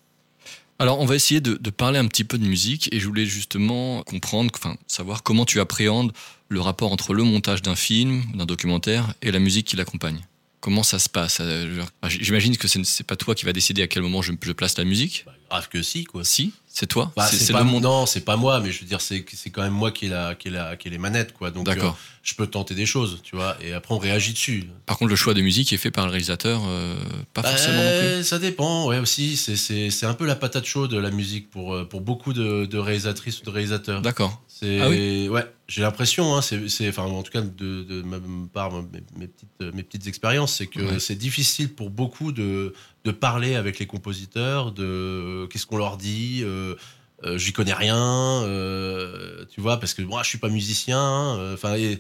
[0.79, 3.25] Alors, on va essayer de, de parler un petit peu de musique et je voulais
[3.25, 6.11] justement comprendre, enfin, savoir comment tu appréhendes
[6.49, 10.19] le rapport entre le montage d'un film, d'un documentaire et la musique qui l'accompagne.
[10.59, 11.37] Comment ça se passe?
[11.39, 14.21] Euh, bah, J'imagine que ce n'est- c'est pas toi qui va décider à quel moment
[14.21, 15.23] je, je place la musique.
[15.25, 16.23] Bah, grave que si, quoi.
[16.25, 17.13] Si, c'est toi.
[17.15, 19.71] Bah, c'est pas non, c'est pas moi, mais je veux dire, c'est c'est quand même
[19.71, 21.51] moi qui ai la, qui ai la, qui ai les manettes, quoi.
[21.51, 21.93] Donc, D'accord.
[21.93, 24.65] euh, je peux tenter des choses, tu vois, et après on réagit dessus.
[24.87, 26.95] Par contre, le choix de musique est fait par le réalisateur, euh,
[27.33, 28.07] pas forcément non plus.
[28.07, 29.37] Euh, Ça dépend, ouais aussi.
[29.37, 33.45] C'est- un peu la patate chaude la musique pour pour beaucoup de, de réalisatrices ou
[33.45, 34.01] de réalisateurs.
[34.01, 34.41] D'accord.
[34.59, 38.17] C'est Ah ouais, j'ai l'impression, hein, c'est enfin en tout cas de, de ma
[38.53, 40.99] part mes, mes petites mes petites expériences, c'est que Ouais.
[40.99, 45.97] c'est difficile pour beaucoup de de parler avec les compositeurs, de euh, qu'est-ce qu'on leur
[45.97, 46.41] dit.
[46.43, 46.75] euh,
[47.23, 47.95] euh, J'y connais rien,
[48.43, 50.99] euh, tu vois, parce que moi je suis pas musicien.
[50.99, 51.97] hein, Enfin et,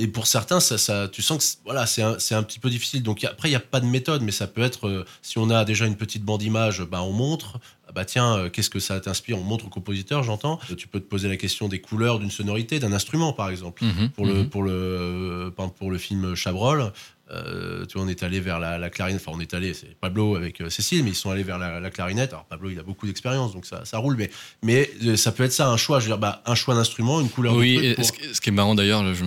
[0.00, 2.60] et pour certains, ça, ça, tu sens que c'est- voilà, c'est un, c'est un petit
[2.60, 3.02] peu difficile.
[3.02, 5.50] Donc après, il n'y a pas de méthode, mais ça peut être, euh, si on
[5.50, 7.58] a déjà une petite bande image, bah, on montre.
[7.88, 9.38] Ah Bah tiens, euh, qu'est-ce que ça t'inspire?
[9.38, 10.60] On montre au compositeur, j'entends.
[10.70, 13.82] Euh, Tu peux te poser la question des couleurs d'une sonorité, d'un instrument, par exemple.
[13.84, 14.48] Mhm, Pour le, mhm.
[14.50, 16.92] pour le, euh, par exemple, pour le film Chabrol,
[17.30, 19.22] euh, tu vois, on est allé vers la, la clarinette.
[19.26, 21.80] Enfin, on est allé, c'est Pablo avec euh, Cécile, mais ils sont allés vers la,
[21.80, 22.30] la clarinette.
[22.30, 24.16] Alors Pablo, il a beaucoup d'expérience, donc ça, ça roule.
[24.16, 24.30] Mais,
[24.62, 25.98] mais euh, ça peut être ça, un choix.
[26.00, 28.12] Je veux dire, bah, un choix d'instrument, une couleur Oui, de truc et pour- ce,
[28.12, 29.24] qui- ce qui est marrant d'ailleurs, je,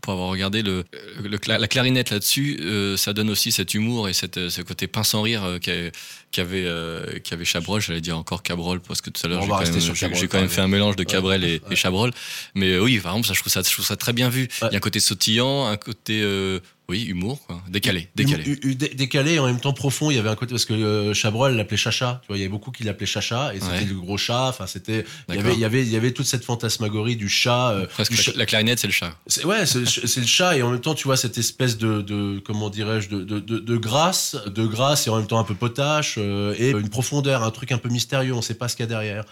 [0.00, 0.84] pour avoir regardé le,
[1.22, 2.60] le cla- la clarinette là-dessus,
[2.96, 5.90] ça donne aussi cet humour et cette, ce côté pince sans rire euh, qu'a-
[6.32, 7.80] qu'avait euh, qu'avait Chabrol.
[7.80, 10.68] J'allais dire encore Cabrol parce que tout à l'heure j'ai quand, même, quand fait un
[10.68, 11.60] mélange de Ouais, Cabrel et, ouais.
[11.72, 12.10] et Chabrol.
[12.54, 14.42] Mais euh, oui, par exemple, ça, je trouve ça, je trouve ça très bien vu.
[14.62, 14.68] Ouais.
[14.68, 17.62] Il y a un côté sautillant, un côté euh, oui humour, quoi.
[17.68, 18.42] décalé, décalé.
[18.48, 20.10] U- u- dé- décalé et en même temps profond.
[20.10, 22.20] Il y avait un côté parce que euh, Chabrol l'appelait Chacha.
[22.22, 24.48] Tu vois, il y avait beaucoup qui l'appelaient Chacha et c'était le gros chat.
[24.48, 25.04] Enfin, c'était.
[25.28, 27.76] Il y avait, il y avait, il y avait toute cette fantasmagorie du chat.
[27.92, 29.16] Presque du la, clarinette, c'est le chat.
[29.44, 32.70] Ouais, c'est le chat et en même temps, tu vois cette espèce de, de comment
[32.70, 36.18] dirais-je, de, de, de, de grâce, de grâce et en même temps un peu potache
[36.58, 38.34] et une profondeur, un truc un peu mystérieux.
[38.34, 39.24] On sait pas ce qu'il y a derrière.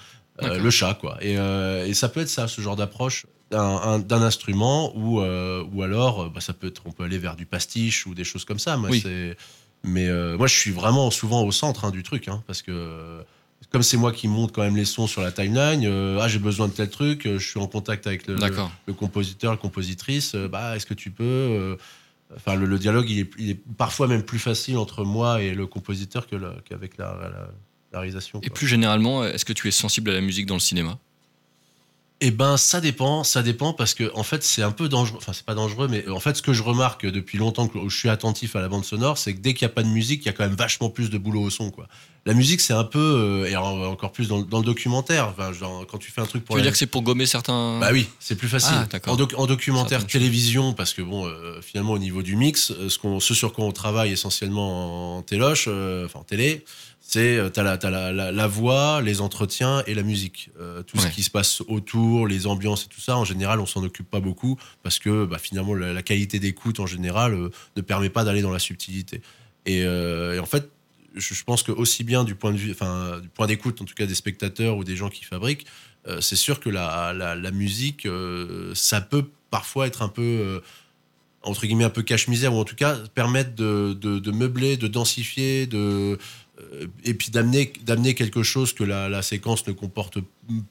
[0.42, 1.18] Euh, le chat, quoi.
[1.20, 5.20] Et, euh, et ça peut être ça, ce genre d'approche d'un un- d'un instrument ou
[5.20, 8.14] euh, ou alors, euh, bah, ça peut être, on peut aller vers du pastiche ou
[8.14, 8.76] des choses comme ça.
[8.76, 9.00] Moi, Oui.
[9.02, 9.36] c'est.
[9.84, 12.70] Mais euh, moi, je suis vraiment souvent au centre hein, du truc, hein, parce que.
[12.72, 13.22] euh,
[13.70, 16.38] Comme c'est moi qui monte quand même les sons sur la timeline, euh, ah j'ai
[16.38, 18.70] besoin de tel truc, euh, je suis en contact avec le, D'accord.
[18.86, 21.76] le compositeur, la compositrice, euh, bah, est-ce que tu peux euh,
[22.36, 25.54] Enfin, le, le dialogue, il est, il est parfois même plus facile entre moi et
[25.54, 27.48] le compositeur qu'avec la, la-
[27.92, 28.40] la réalisation.
[28.42, 30.98] Et plus généralement, est-ce que tu es sensible à la musique dans le cinéma?
[32.20, 35.18] Eh ben, ça dépend, ça dépend parce que en fait, c'est un peu dangereux.
[35.18, 37.96] Enfin, c'est pas dangereux, mais en fait, ce que je remarque depuis longtemps que je
[37.96, 40.22] suis attentif à la bande sonore, c'est que dès qu'il n'y a pas de musique,
[40.24, 41.86] il y a quand même vachement plus de boulot au son, quoi.
[42.26, 45.28] La musique, c'est un peu, euh, et en- encore plus dans, le- dans le documentaire.
[45.28, 47.02] Enfin, genre, quand tu fais un truc pour Tu veux la- dire que c'est pour
[47.02, 47.78] gommer certains.
[47.78, 48.74] Bah oui, c'est plus facile.
[48.92, 52.72] Ah, en, doc- en documentaire télévision, parce que bon, euh, finalement au niveau du mix,
[52.72, 56.64] euh, ce, qu'on, ce sur quoi on travaille essentiellement en téloche, euh, enfin en télé,
[57.10, 60.50] c'est euh, t'as la, la, la, la voix, les entretiens et la musique.
[60.60, 61.04] Euh, tout Ouais.
[61.04, 64.10] ce qui se passe autour, les ambiances et tout ça, en général, on s'en occupe
[64.10, 68.10] pas beaucoup parce que bah, finalement la, la qualité d'écoute en général euh, ne permet
[68.10, 69.22] pas d'aller dans la subtilité.
[69.64, 70.70] Et, euh, et en fait,
[71.16, 73.86] je, je pense que aussi bien du point de vue, enfin du point d'écoute en
[73.86, 75.64] tout cas des spectateurs ou des gens qui fabriquent,
[76.20, 78.06] c'est sûr que la, musique,
[78.74, 80.62] ça peut parfois être un peu,
[81.42, 84.88] entre guillemets, un peu cache-misère, ou en tout cas permettre de, de, de meubler, de
[84.88, 86.16] densifier, de,
[87.04, 90.18] et puis d'amener, quelque chose que la, séquence ne comporte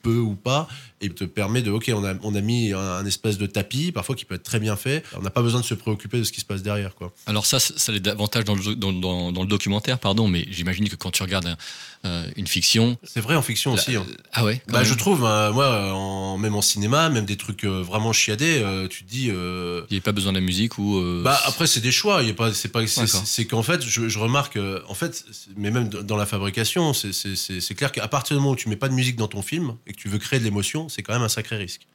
[0.02, 0.68] peu ou pas,
[1.00, 3.92] et te permet de, ok, on a, on a mis un, un espèce de tapis,
[3.92, 6.24] parfois qui peut être très bien fait, on n'a pas besoin de se préoccuper de
[6.24, 6.94] ce qui se passe derrière.
[6.94, 7.12] Quoi.
[7.26, 10.88] Alors ça, ça l'est davantage dans le, dans, dans- dans le documentaire, pardon, mais j'imagine
[10.88, 11.56] que quand tu regardes un-
[12.04, 12.96] euh, une fiction...
[13.02, 13.96] C'est vrai en fiction aussi.
[13.96, 14.06] hein.
[14.32, 17.64] Ah ouais Bah, je trouve, hein, moi, euh, en, même en cinéma, même des trucs
[17.64, 19.30] euh, vraiment chiadés, euh, tu te dis.
[19.30, 20.96] euh, Il n'y a pas besoin de la musique ou...
[20.98, 23.84] euh, bah après c'est des choix, il y a pas, c'est pas, c'est, qu'en fait
[23.84, 25.24] je, je remarque, euh, en fait,
[25.56, 28.88] mais même dans la fabrication, c'est clair qu'à partir du moment où tu mets pas
[28.88, 31.22] de musique dans ton film et que tu veux créer de l'émotion, c'est quand même
[31.22, 31.86] un sacré risque.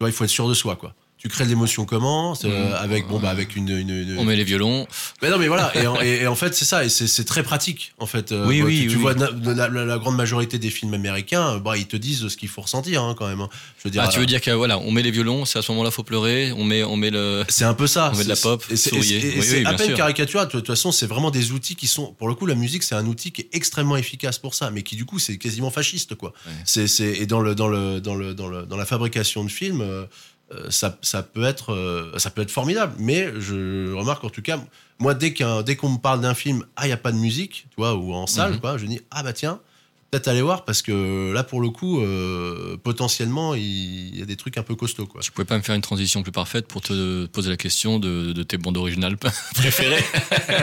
[0.00, 0.94] Vois, il faut être sûr de soi, quoi.
[1.24, 2.74] Tu crées de l'émotion comment C'est, euh, Mmh.
[2.74, 4.86] avec bon bah avec une, une, une- On met les violons.
[5.22, 5.72] mais non, mais voilà.
[5.74, 6.84] Et en, et- et en fait, c'est ça.
[6.84, 8.30] Et c'est très pratique, en fait.
[8.30, 9.00] Euh, Oui, bah, oui, Tu, tu oui.
[9.02, 12.36] vois, la, la- la grande majorité des films américains, euh, bah, ils te disent ce
[12.36, 13.40] qu'il faut ressentir, hein, quand même.
[13.40, 13.48] hein.
[13.78, 15.62] Je veux dire, Ah, tu veux dire que voilà, on met les violons, c'est à
[15.62, 17.42] ce moment-là faut pleurer, on met, on met le.
[17.48, 18.10] c'est un peu ça.
[18.12, 20.46] On met de la pop, c'est- Oui, oui, à peine caricatural.
[20.48, 22.96] De toute façon, c'est vraiment des outils qui sont, pour le coup, la musique, c'est
[22.96, 26.16] un outil qui est extrêmement efficace pour ça, mais qui du coup, c'est quasiment fasciste,
[26.16, 26.34] quoi.
[26.46, 26.52] Ouais.
[26.66, 29.50] C'est, c'est, et dans le, dans le, dans le, dans le, dans la fabrication de
[29.50, 29.82] films,
[30.70, 32.94] ça, ça peut être, euh, ça peut être formidable.
[32.98, 34.58] Mais je remarque en tout cas,
[34.98, 37.16] moi, dès qu'un, dès qu'on me parle d'un film, ah, il y a pas de
[37.18, 38.60] musique, tu vois, ou en salle, Mhm.
[38.60, 39.60] quoi, je dis, ah bah tiens.
[40.10, 44.36] Peut-être aller voir parce que là pour le coup euh, potentiellement il y a des
[44.36, 45.20] trucs un peu costauds quoi.
[45.22, 48.32] Tu pouvais pas me faire une transition plus parfaite pour te poser la question de,
[48.32, 49.16] de tes bandes originales
[49.54, 49.96] préférées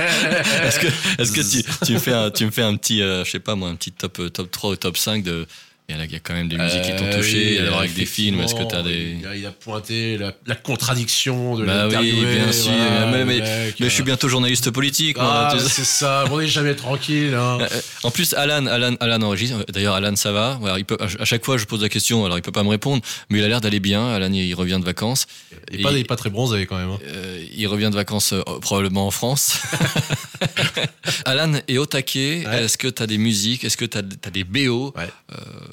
[0.64, 0.88] Est-ce que,
[1.22, 3.40] est-ce que tu, tu me fais un, tu me fais un petit, euh, je sais
[3.42, 5.46] pas moi, un petit top, euh, top 3 ou top 5 de.
[5.92, 8.40] Il y, a, quand même des musiques qui t'ont Euh, touché, alors avec des films,
[8.42, 9.18] est-ce que tu as des.
[9.20, 13.20] Il a, il a pointé la, la contradiction de Bah oui, bien sûr, voilà, mais-
[13.20, 16.40] le mais- mec, Mais je suis euh, bientôt journaliste politique, moi, Ah, c'est ça, on
[16.40, 17.34] est jamais tranquille.
[17.36, 17.58] Hein.
[17.72, 19.64] Euh, En plus, Alan, Alan, Alan enregistre.
[19.72, 20.60] D'ailleurs, Alan, ça va.
[20.64, 22.26] Alors, il peut, à chaque fois, je pose la question.
[22.26, 24.08] Alors, il peut pas me répondre, mais il a l'air d'aller bien.
[24.14, 25.28] Alan, il revient de vacances.
[25.72, 26.90] Il est pas, il est pas très bronzé quand même.
[26.90, 27.00] hein.
[27.08, 29.58] Euh, il revient de vacances euh, probablement en France.
[31.26, 32.44] Alan est au taquet.
[32.48, 32.64] Ouais.
[32.64, 33.64] Est-ce que tu as des musiques?
[33.64, 35.08] Est-ce que tu as, des BO Ouais.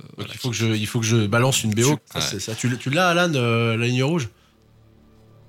[0.08, 0.30] Donc, voilà.
[0.34, 1.82] il, faut que je, il faut que je balance une BO.
[1.82, 2.24] Tu- Ça, ouais.
[2.30, 2.54] c'est ça.
[2.54, 4.28] Tu, tu l'as, Alan, euh, la ligne rouge?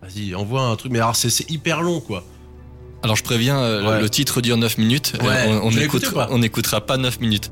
[0.01, 0.91] Vas-y, envoie un truc.
[0.91, 2.24] Mais alors, c'est hyper long, quoi.
[3.03, 4.01] Alors, je préviens, euh, le- Ouais.
[4.01, 5.14] le titre dure 9 minutes.
[5.22, 5.60] Euh, Ouais.
[5.64, 6.30] on, écoute- pas?
[6.38, 7.51] n'écoutera pas 9 minutes.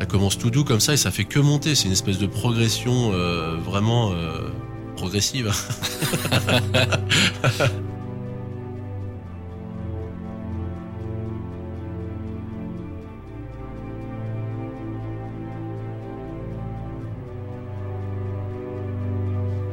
[0.00, 1.74] Ça commence tout doux comme ça et ça fait que monter.
[1.74, 4.12] C'est une espèce de progression euh, vraiment
[4.98, 5.52] progressive.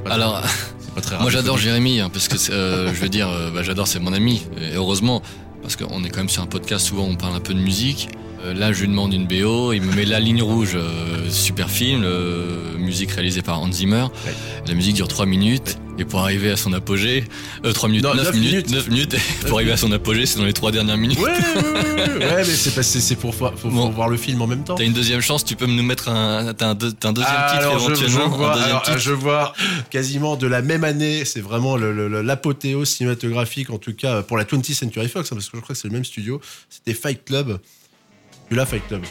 [0.08, 0.44] Alors,
[0.80, 1.58] c'est pas très moi, j'adore.
[1.58, 4.46] Jérémy, hein, parce que, euh, je veux dire, euh, bah, j'adore, c'est mon ami.
[4.62, 5.24] Et heureusement,
[5.62, 8.10] parce qu'on est quand même sur un podcast, souvent, on parle un peu de musique.
[8.46, 11.70] Euh, là, je lui demande une BO, il me met La Ligne Rouge, euh, super
[11.70, 14.06] film, euh, musique réalisée par Hans Zimmer.
[14.68, 17.24] La musique dure 3 minutes, et pour arriver à son apogée,
[17.66, 18.70] euh, 3 minutes, Non, 9, neuf minutes, minutes.
[18.72, 19.16] 9 minutes,
[19.48, 21.18] pour arriver à son apogée, c'est dans les 3 dernières minutes.
[21.20, 23.90] Ouais, ouais, mais c'est pour, faut, faut Bon.
[23.90, 24.76] voir le film en même temps.
[24.76, 27.34] T'as une deuxième chance, tu peux nous mettre un, t'as un, deux- t'as un deuxième
[27.36, 28.38] Ah, titre alors, je, je éventuellement.
[28.38, 28.98] vois, alors, titre.
[29.00, 29.54] je vois
[29.90, 34.74] quasiment de la même année, c'est vraiment l'apothéose cinématographique, en tout cas pour la 20th
[34.74, 36.40] Century Fox, hein, parce que je crois que c'est le même studio.
[36.70, 37.60] C'était Fight Club.
[38.48, 39.04] Tu l'as, Fight Club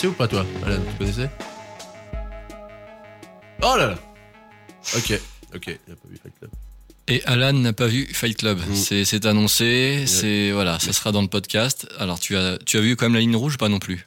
[0.00, 1.30] connaissais ou pas, toi, Alan Tu connaissais?
[3.62, 3.98] Oh là là
[4.96, 5.20] Ok,
[5.54, 5.66] ok.
[5.66, 6.50] Il a pas vu Fight Club.
[7.08, 8.60] Et Alan n'a pas vu Fight Club.
[8.60, 8.74] Mm.
[8.74, 10.04] C'est, annoncé.
[10.06, 11.86] C'est voilà, ça sera dans le podcast.
[11.98, 14.06] Alors tu as, tu as vu quand même la ligne rouge, ou pas non plus?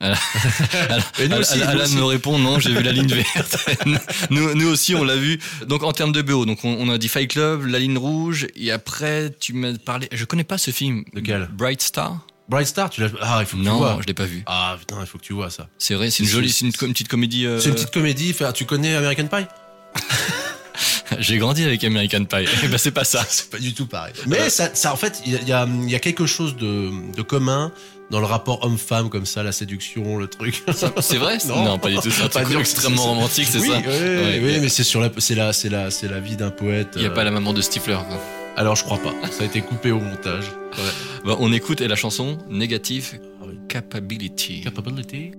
[0.00, 0.16] Alan,
[1.18, 1.96] Et nous Alan- aussi, nous Alan aussi.
[1.96, 3.68] me répond non, j'ai vu la ligne verte.
[4.30, 5.38] nous, nous aussi, on l'a vu.
[5.66, 8.48] Donc en termes de BO, donc on, on a dit Fight Club, la ligne rouge,
[8.56, 10.08] et après tu m'as parlé.
[10.12, 11.04] Je connais pas ce film.
[11.12, 11.48] Lequel?
[11.52, 12.24] Bright Star.
[12.48, 13.08] Bright Star, tu l'as.
[13.20, 13.98] Ah, il faut que tu Non, vois.
[14.00, 14.42] je l'ai pas vu.
[14.46, 15.68] Ah putain, il faut que tu vois ça.
[15.78, 17.44] C'est vrai, c'est une jolie, c'est une, petite comédie.
[17.46, 18.34] euh, C'est une petite comédie.
[18.54, 19.46] Tu connais American Pie?
[21.18, 22.46] J'ai grandi avec American Pie.
[22.64, 23.24] Eh ben c'est pas ça.
[23.28, 24.12] C'est pas du tout pareil.
[24.26, 27.72] Mais ça, ça, en fait, il y y y a quelque chose de, de commun
[28.10, 30.62] dans le rapport homme-femme comme ça, la séduction, le truc.
[31.00, 31.38] C'est vrai?
[31.46, 31.78] Non.
[31.78, 32.10] pas du tout.
[32.10, 33.78] C'est un truc extrêmement romantique, c'est oui, ça?
[33.78, 34.62] oui, oui, Ouais, oui, ok.
[34.62, 36.88] mais c'est sur la, c'est la, c'est la, c'est la vie d'un poète.
[36.96, 37.98] Il n'y a euh, pas la maman de Stifler.
[38.08, 38.18] quoi.
[38.58, 39.14] Alors je crois pas.
[39.30, 40.46] Ça a été coupé au montage.
[41.24, 43.44] Bah, on écoute et la chanson Negative Ah.
[43.68, 44.62] Capability.
[44.62, 45.30] Capability.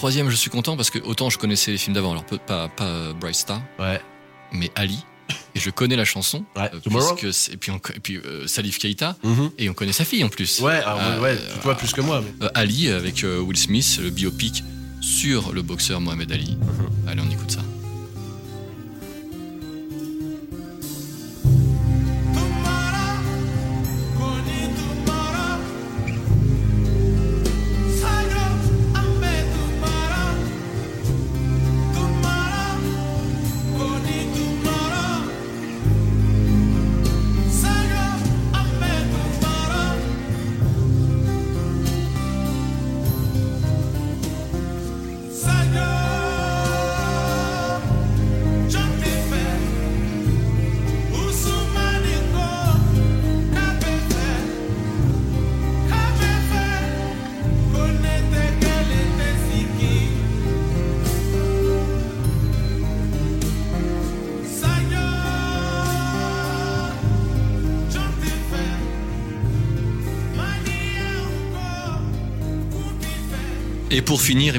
[0.00, 2.84] Troisième, je suis content parce que autant je connaissais les films d'avant, alors pas, pas
[2.84, 4.00] euh, Bright Star, Ouais.
[4.50, 4.98] mais Ali.
[5.54, 6.42] Et je connais la chanson.
[6.56, 6.70] Ouais.
[6.72, 7.14] euh, Tomorrow.
[7.14, 9.16] puisque c'est- et puis, on co- et puis euh, Salif Keita.
[9.22, 9.50] Mhm.
[9.58, 10.60] Et on connaît sa fille en plus.
[10.60, 12.22] Ouais, alors, Euh, ouais, toi plus que moi.
[12.40, 12.46] Mais...
[12.54, 14.64] Ali avec Will Smith, le biopic
[15.02, 16.56] sur le boxeur Mohamed Ali.
[16.56, 17.08] Mhm.
[17.08, 17.60] Allez, on écoute ça.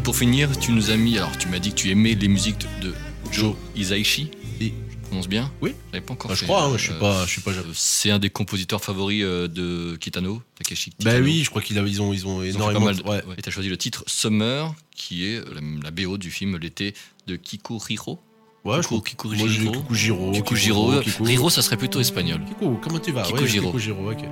[0.02, 1.20] Et pour finir, tu nous as mis.
[1.20, 2.92] Alors, tu m'as dit que tu aimais les musiques de,
[3.32, 4.32] Joe Hisaishi.
[4.60, 4.74] Oui.
[4.90, 5.76] Je prononce bien Oui.
[5.92, 7.52] J'avais pas encore je fait, crois, hein, je suis euh, pas, je suis pas.
[7.76, 11.16] C'est un des compositeurs favoris euh, de Kitano, Takeshi Kitano.
[11.20, 12.80] Bah oui, je crois qu'ils ont, ils ont Ils ont énormément.
[12.80, 13.36] pas mal de- ouais.
[13.38, 15.44] Et t'as choisi le titre Summer, qui est
[15.84, 16.96] la, BO du film L'été
[17.28, 18.20] de Kikuhiro.
[18.66, 19.36] Ouais, je Kiku- crois.
[19.36, 19.72] Moi, j'ai Kikujiro.
[19.82, 20.32] Kikujiro.
[20.32, 21.02] Kikujiro.
[21.02, 21.24] Kiku.
[21.26, 22.42] Riro, ça serait plutôt espagnol.
[22.48, 23.22] Kiku, comment tu vas?
[23.22, 23.68] Kikujiro.
[23.68, 24.24] Ouais, Kikujiro, ok.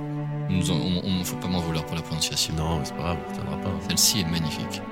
[0.50, 2.54] Nous on, on, faut pas m'en vouloir pour la prononciation.
[2.56, 3.70] Non, mais c'est pas grave, ça tiendra pas.
[3.88, 4.82] Celle-ci est magnifique.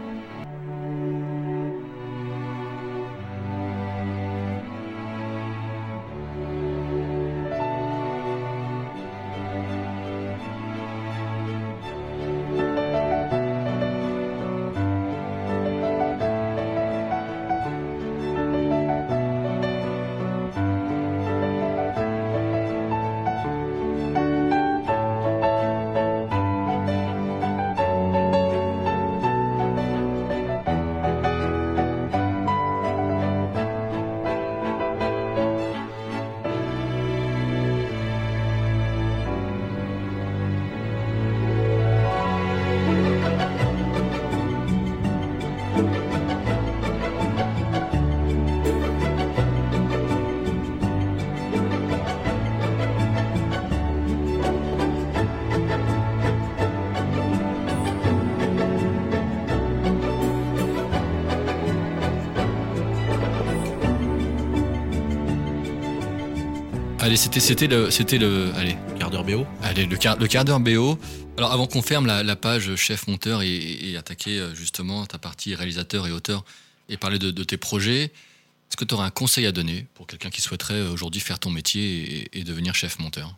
[67.19, 69.45] C'était c'était le c'était le allez Quart d'heure BO.
[69.63, 70.99] allez le quart le quart d'heure BO.
[71.37, 73.57] Alors avant qu'on ferme la, la page chef monteur et,
[73.91, 76.45] et attaquer euh, justement ta partie réalisateur et auteur
[76.89, 80.07] et parler de, de tes projets, est-ce que tu aurais un conseil à donner pour
[80.07, 83.35] quelqu'un qui souhaiterait euh, aujourd'hui faire ton métier et, et devenir chef monteur?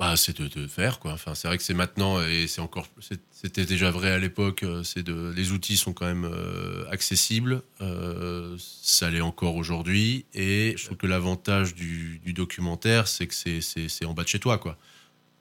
[0.00, 1.12] Bah, c'est de, de faire, quoi.
[1.12, 2.88] Enfin, c'est vrai que c'est maintenant, et c'est encore,
[3.30, 7.62] c'était déjà vrai à l'époque, euh, c'est de, les outils sont quand même euh, accessibles,
[7.80, 13.34] euh, ça l'est encore aujourd'hui, et je trouve que l'avantage du, du documentaire, c'est que
[13.34, 14.76] c'est en bas de chez toi, quoi.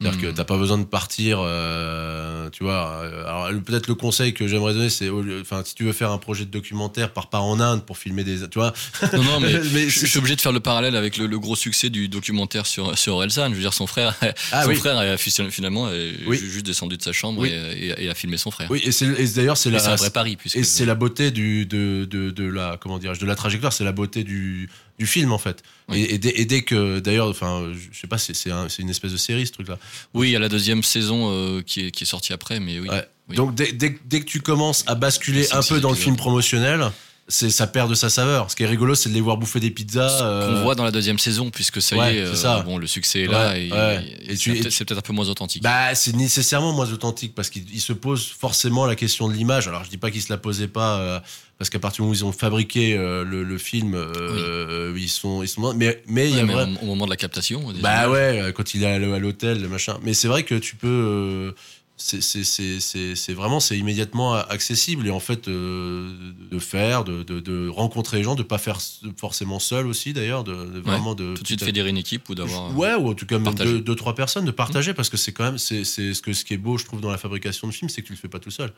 [0.03, 3.01] C'est-à-dire que t'as pas besoin de partir, euh, tu vois.
[3.03, 5.09] euh, Alors peut-être le conseil que j'aimerais donner, c'est,
[5.41, 8.23] enfin, si tu veux faire un projet de documentaire, pars pas en Inde pour filmer
[8.23, 8.73] des, tu vois.
[9.13, 11.55] Non, non, mais, Mais je, suis obligé de faire le parallèle avec le, le gros
[11.55, 13.49] succès du documentaire sur, sur Orelsan.
[13.49, 14.13] Je veux dire, son frère,
[14.51, 14.75] Ah son oui.
[14.75, 15.89] frère a fi- finalement
[16.27, 16.37] Oui.
[16.37, 17.49] juste descendu de sa chambre Oui.
[17.49, 18.69] et, et- et a filmé son frère.
[18.69, 20.95] Oui, et c'est, et d'ailleurs c'est la, c'est un vrai pari, puisque et c'est la
[20.95, 24.69] beauté du, de, de, de la, comment dirais-je, de la trajectoire, c'est la beauté du,
[24.99, 25.63] du film en fait.
[25.89, 26.01] Oui.
[26.01, 28.81] Et, et dès, et dès que, d'ailleurs, enfin, je sais pas, c'est, c'est, un- c'est
[28.81, 29.77] une espèce de série ce truc-là.
[30.13, 32.79] Oui, il y a la deuxième saison euh, qui, est, qui est sortie après, mais
[32.79, 32.89] oui.
[32.89, 33.07] Ouais.
[33.29, 33.35] Oui.
[33.37, 36.91] Donc dès, dès, dès que tu commences à basculer un peu dans le film promotionnel,
[37.29, 38.51] c'est ça perd de sa saveur.
[38.51, 40.21] Ce qui est rigolo, c'est de les voir bouffer des pizzas.
[40.21, 42.59] Euh, qu'on voit dans la deuxième saison, puisque ça ouais, y est, euh, ça.
[42.63, 44.05] bon, le succès est là Ouais, et, ouais.
[44.27, 44.35] et Et
[44.69, 45.63] c'est peut-être un peu moins authentique.
[45.63, 49.69] Bah, c'est nécessairement moins authentique parce qu'il il se pose forcément la question de l'image.
[49.69, 51.19] Alors, je dis pas qu'ils se la posaient pas euh,
[51.57, 55.09] parce qu'à partir du moment où ils ont fabriqué euh, le, le film, euh, ils
[55.09, 55.73] sont, ils sont.
[55.73, 57.63] Mais, mais il y a mais vrai- au, moment de la captation.
[57.81, 59.97] Bah ouais, quand il est à l'hôtel, le machin.
[60.03, 60.87] Mais c'est vrai que tu peux.
[60.87, 61.51] euh,
[61.95, 66.11] c'est- vraiment, c'est immédiatement accessible et en fait euh,
[66.51, 68.79] de faire, de, de, de rencontrer les gens, de pas faire
[69.17, 72.35] forcément seul aussi d'ailleurs, de, de vraiment de Tout de suite fédérer une équipe ou
[72.35, 72.75] d'avoir.
[72.77, 75.31] Ouais, ou en tout cas même deux, deux, trois personnes de partager parce que c'est
[75.31, 77.73] quand même c'est ce que ce qui est beau, je trouve, dans la fabrication de
[77.73, 78.73] films, c'est que tu le fais pas tout seul.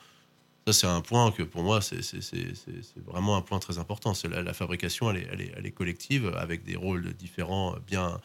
[0.68, 2.02] Ça, c'est un point que pour moi, c'est
[3.06, 4.14] vraiment un point très important.
[4.30, 8.20] La, la fabrication, elle est, elle, est, elle est collective avec des rôles différents, bien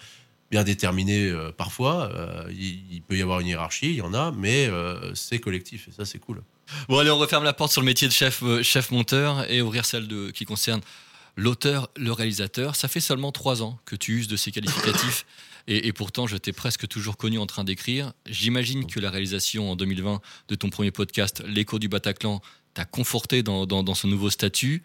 [0.51, 2.11] bien déterminés euh, parfois.
[2.15, 5.89] Euh, il, peut y avoir une hiérarchie, il y en a, mais euh, c'est collectif
[5.89, 6.43] et ça, c'est cool.
[6.89, 9.85] Bon, allez, on referme la porte sur le métier de chef, chef monteur et ouvrir
[9.85, 10.81] celle de, qui concerne
[11.41, 12.77] l'auteur, le réalisateur.
[12.77, 15.25] Ça fait seulement trois ans que tu uses de ces qualificatifs.
[15.67, 18.13] Et, et pourtant, je t'ai presque toujours connu en train d'écrire.
[18.27, 22.41] J'imagine que la réalisation en 2020 de ton premier podcast, L'écho du Bataclan,
[22.73, 24.83] t'a conforté dans, dans- dans ce nouveau statut.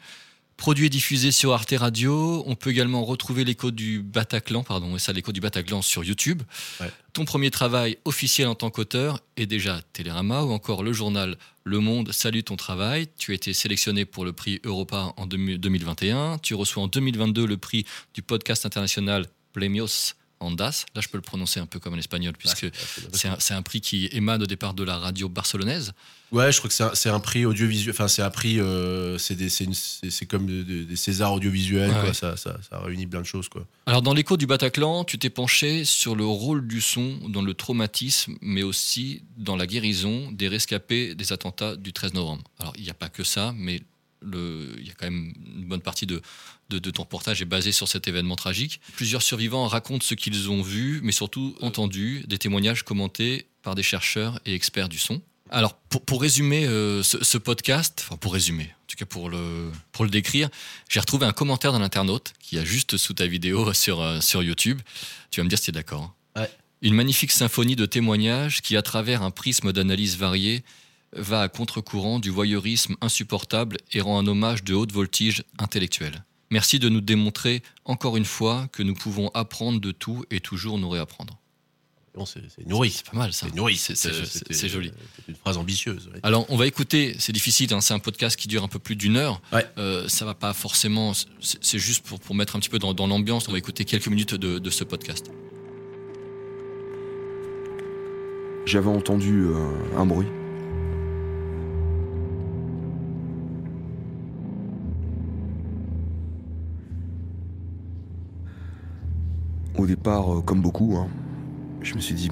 [0.57, 2.43] Produit et diffusé sur Arte Radio.
[2.47, 6.41] On peut également retrouver l'écho du Bataclan, pardon, et ça, l'écho du Bataclan sur YouTube.
[6.79, 6.89] Ouais.
[7.11, 11.79] Ton premier travail officiel en tant qu'auteur est déjà Télérama ou encore le journal Le
[11.79, 13.07] Monde salue ton travail.
[13.17, 16.37] Tu as été sélectionné pour le prix Europa en 2021.
[16.39, 20.15] Tu reçois en 2022 le prix du podcast international Premios
[20.45, 20.85] Andas.
[20.95, 22.67] Là, je peux le prononcer un peu comme en espagnol puisque
[23.13, 25.93] c'est un, prix qui émane au départ de la radio barcelonaise.
[26.31, 27.93] Ouais, je crois que c'est un, prix audiovisuel.
[27.93, 28.59] Enfin, c'est un prix.
[28.59, 29.49] euh, c'est des-
[30.27, 31.91] comme de- de- des Césars audiovisuels.
[31.91, 32.13] Quoi.
[32.13, 33.47] Ça, ça, ça réunit plein de choses.
[33.47, 33.65] Quoi.
[33.85, 37.53] Alors, dans l'écho du Bataclan, tu t'es penché sur le rôle du son dans le
[37.53, 42.43] traumatisme, mais aussi dans la guérison des rescapés des attentats du 13 novembre.
[42.59, 43.81] Alors, il n'y a pas que ça, mais
[44.25, 46.21] le- il y a quand même une bonne partie de,
[46.69, 48.81] de, de ton reportage est basée sur cet événement tragique.
[48.95, 53.83] Plusieurs survivants racontent ce qu'ils ont vu, mais surtout entendu, des témoignages commentés par des
[53.83, 55.21] chercheurs et experts du son.
[55.51, 59.29] Alors, pour, pour résumer euh, ce, ce podcast, enfin pour résumer, en tout cas pour
[59.29, 60.49] le, pour le décrire,
[60.89, 64.41] j'ai retrouvé un commentaire d'un internaute qui a juste sous ta vidéo sur, euh, sur
[64.41, 64.81] YouTube.
[65.29, 66.15] Tu vas me dire si tu es d'accord.
[66.35, 66.41] hein.
[66.41, 66.49] Ouais.
[66.81, 70.63] Une magnifique symphonie de témoignages qui, à travers un prisme d'analyse varié,
[71.15, 76.23] va à contre-courant du voyeurisme insupportable et rend un hommage de haute voltige intellectuelle.
[76.51, 80.77] Merci de nous démontrer encore une fois que nous pouvons apprendre de tout et toujours
[80.77, 81.39] nous réapprendre.
[82.17, 82.91] Non, c'est nourri.
[82.91, 83.45] C'est pas mal ça.
[83.49, 83.75] C'est nourri.
[83.75, 84.91] C'est- c'est- C'était- c'est- joli.
[85.27, 86.07] Une phrase ambitieuse.
[86.13, 86.19] ouais.
[86.23, 88.95] Alors, on va écouter, c'est difficile, hein, c'est un podcast qui dure un peu plus
[88.95, 89.41] d'une heure.
[89.51, 89.65] Ouais.
[89.77, 92.93] Euh, ça va pas forcément, c'est c'est juste pour, pour mettre un petit peu dans,
[92.93, 93.49] dans l'ambiance.
[93.49, 95.29] On va écouter quelques minutes de, de ce podcast.
[98.65, 100.27] J'avais entendu euh, un bruit.
[109.77, 111.07] Au départ, euh, comme beaucoup, hein,
[111.81, 112.31] je me suis dit,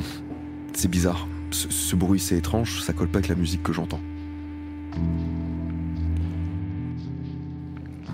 [0.73, 3.99] c'est bizarre, ce, bruit c'est étrange, ça colle pas avec la musique que j'entends.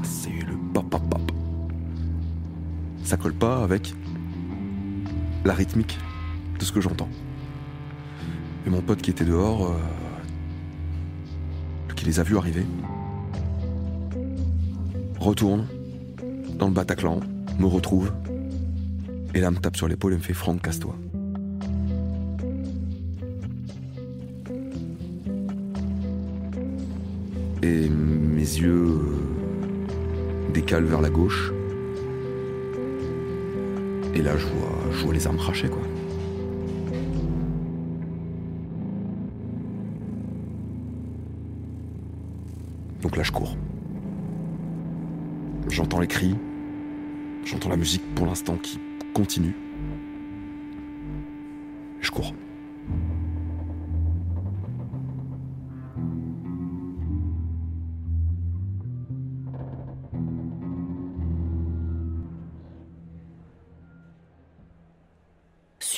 [0.01, 1.31] C'est le pop pop.
[3.03, 3.93] Ça colle pas avec
[5.45, 5.99] la rythmique
[6.59, 7.09] de ce que j'entends.
[8.65, 9.77] Et mon pote qui était dehors, euh,
[11.95, 12.65] qui les a vus arriver,
[15.19, 15.67] retourne
[16.57, 17.19] dans le Bataclan,
[17.59, 18.11] me retrouve,
[19.33, 20.95] et là me tape sur l'épaule et me fait Franck, casse-toi.
[27.61, 31.51] Et mes yeux euh, décalent vers la gauche.
[34.15, 35.81] Et là, je vois, je vois les armes cracher, quoi.
[43.01, 43.55] Donc là, je cours.
[45.69, 46.35] J'entends les cris.
[47.45, 48.79] J'entends la musique pour l'instant qui
[49.13, 49.55] continue.
[52.01, 52.33] Je cours.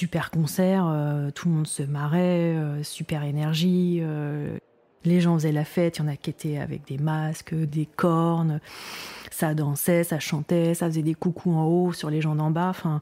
[0.01, 3.99] super concert, euh, tout le monde se marrait, euh, super énergie.
[4.01, 4.57] euh,
[5.03, 8.59] les gens faisaient la fête, il y en a qui avec des masques, des cornes.
[9.31, 12.67] Ça dansait, ça chantait, ça faisait des coucous en haut sur les gens d'en bas.
[12.69, 13.01] Enfin,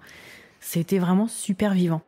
[0.60, 2.02] c'était vraiment super vivant.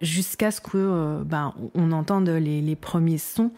[0.00, 3.50] Jusqu'à ce que euh, ben, on entende les, premiers sons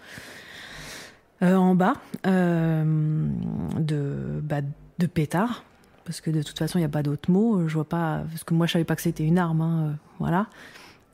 [1.43, 1.95] euh, en bas
[2.27, 3.29] euh,
[3.79, 4.61] de, bah,
[4.99, 5.65] de pétard.
[6.05, 7.69] Parce que de toute façon, il n'y a pas d'autre mot.
[7.69, 8.23] Je vois pas.
[8.31, 9.61] Parce que moi, je savais pas que c'était une arme.
[9.61, 10.47] hein, euh, voilà.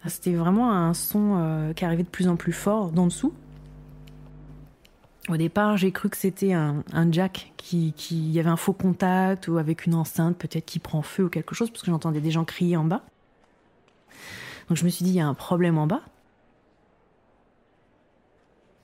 [0.06, 3.32] C'était vraiment un son qui arrivait de plus en plus fort d'en dessous.
[5.28, 9.58] Au départ, j'ai cru que c'était un, jack qui, y avait un faux contact ou
[9.58, 12.44] avec une enceinte peut-être qui prend feu ou quelque chose parce que j'entendais des gens
[12.44, 13.02] crier en bas.
[14.68, 16.02] Donc je me suis dit il y a un problème en bas.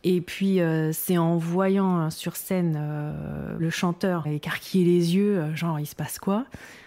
[0.04, 5.54] Et puis euh, c'est en voyant sur scène euh, le chanteur écarquiller les yeux, euh,
[5.54, 6.44] genre il se passe quoi?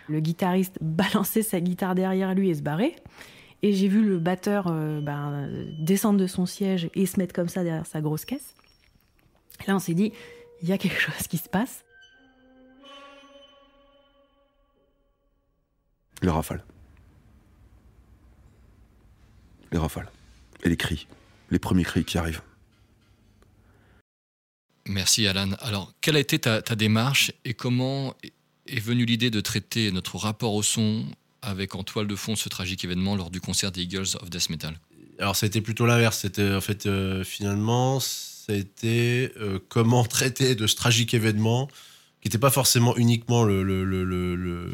[0.09, 2.95] Le guitariste balancer sa guitare derrière lui et se barrer.
[3.61, 4.65] Et j'ai vu le batteur
[5.01, 5.49] ben,
[5.79, 8.54] descendre de son siège et se mettre comme ça derrière sa grosse caisse.
[9.61, 10.11] Et là on s'est dit
[10.61, 11.83] il y a quelque chose qui se passe.
[16.21, 16.63] Les rafales.
[19.71, 20.09] Les rafales.
[20.63, 21.07] Et les cris.
[21.51, 22.41] Les premiers cris qui arrivent.
[24.87, 25.51] Merci Alan.
[25.59, 28.15] Alors, quelle a été ta, ta démarche et comment
[28.67, 31.05] est venue l'idée de traiter notre rapport au son
[31.41, 34.49] avec en toile de fond ce tragique événement lors du concert des Eagles of Death
[34.49, 34.79] Metal?
[35.19, 36.19] Alors, c'était plutôt l'inverse.
[36.19, 37.99] C'était en fait, euh, finalement,
[38.45, 41.67] c'était euh, comment traiter de ce tragique événement
[42.21, 44.69] qui n'était pas forcément uniquement le, le- le- le- le-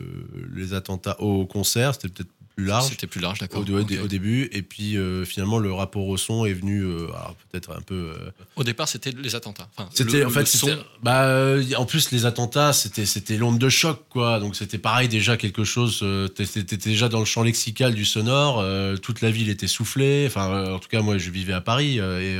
[0.56, 2.90] les attentats au concert, c'était peut-être plus large.
[2.90, 3.62] C'était plus large, d'accord.
[3.62, 7.08] Au, début, et puis euh, finalement le rapport au son est venu, euh,
[7.50, 8.14] peut-être un peu.
[8.18, 9.70] euh, Au départ, c'était les attentats.
[9.78, 10.84] Enfin, c'était le- en fait, le c'était- son.
[11.02, 14.40] bah, en plus les attentats, c'était c'était l'onde de choc, quoi.
[14.42, 16.06] Donc c'était pareil déjà quelque chose.
[16.36, 18.64] t'étais déjà dans le champ lexical du sonore.
[19.02, 20.26] toute la ville était soufflée.
[20.28, 22.38] Enfin, en tout cas, moi, je vivais à Paris et.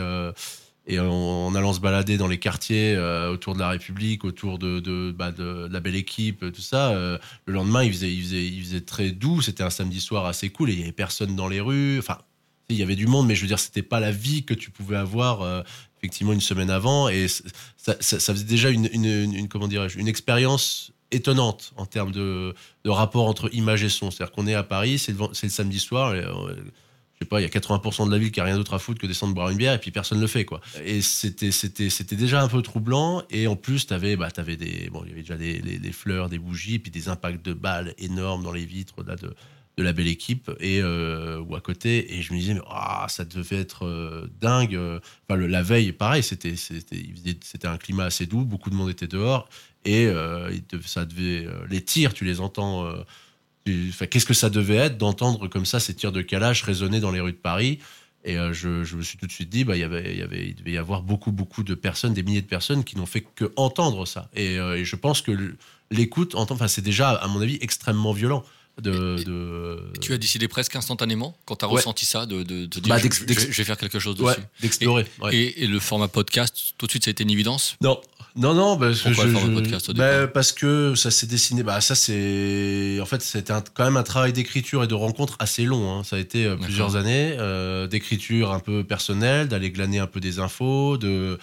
[0.88, 5.12] Et en, allant se balader dans les quartiers euh, autour de la République, autour de,
[5.12, 9.42] bah, la belle équipe, tout ça, euh, le lendemain, il faisait, très doux.
[9.42, 12.00] C'était un samedi soir assez cool et il y avait personne dans les rues.
[12.00, 12.18] Enfin,
[12.70, 14.72] il y avait du monde, mais je veux dire, c'était pas la vie que tu
[14.72, 15.62] pouvais avoir euh,
[16.00, 17.10] effectivement une semaine avant.
[17.10, 17.28] Et
[17.78, 22.56] ça, faisait déjà une, comment dirais-je, une expérience étonnante en termes de,
[22.86, 24.10] rapport entre image et son.
[24.10, 26.16] C'est-à-dire qu'on est à Paris, c'est le, samedi soir.
[27.22, 29.00] Sais pas, il y a 80% de la ville qui a rien d'autre à foutre
[29.00, 30.62] que descendre boire une bière et puis personne ne le fait quoi.
[30.84, 34.90] Et c'était c'était c'était déjà un peu troublant et en plus t'avais bah t'avais des
[34.92, 37.94] bon il y avait déjà des, des- fleurs, des bougies, puis des impacts de balles
[37.98, 39.34] énormes dans les vitres là de
[39.78, 43.06] de la belle équipe et euh, ou à côté et je me disais mais ah,
[43.08, 45.00] ça devait être euh, dingue euh.
[45.30, 49.48] enfin la veille pareil c'était c'était un climat assez doux beaucoup de monde était dehors
[49.86, 50.12] et
[50.86, 52.86] ça devait les tirs tu les entends
[53.66, 57.20] qu'est-ce que ça devait être d'entendre comme ça ces tirs de calage résonner dans les
[57.20, 57.80] rues de Paris?
[58.24, 60.78] Et euh, je, me suis tout de suite dit bah y avait il devait y
[60.78, 64.30] avoir beaucoup beaucoup de personnes des milliers de personnes qui n'ont fait que entendre ça.
[64.36, 65.56] Et, euh, et je pense que
[65.90, 68.44] l'écoute enfin c'est déjà à mon avis extrêmement violent
[68.82, 71.76] de, Et- de- Tu as décidé presque instantanément, quand tu as Ouais.
[71.76, 74.48] ressenti ça, de, de, de dire Bah, je, vais faire quelque chose ouais, dessus.
[74.62, 75.36] d'explorer ouais.
[75.36, 77.76] Et, et le format podcast, tout de suite, ça a été une évidence?
[77.82, 78.00] Non,
[78.36, 81.28] non, non, parce que Pourquoi je- le format podcast au bah, parce que ça s'est
[81.28, 81.64] dessiné.
[81.64, 85.36] Bah, ça c'est, en fait, c'était un- quand même un travail d'écriture et de rencontre
[85.40, 85.92] assez long.
[86.00, 86.04] hein.
[86.04, 90.20] Ça a été euh, plusieurs années euh, d'écriture un peu personnelle, d'aller glaner un peu
[90.22, 91.38] des infos, de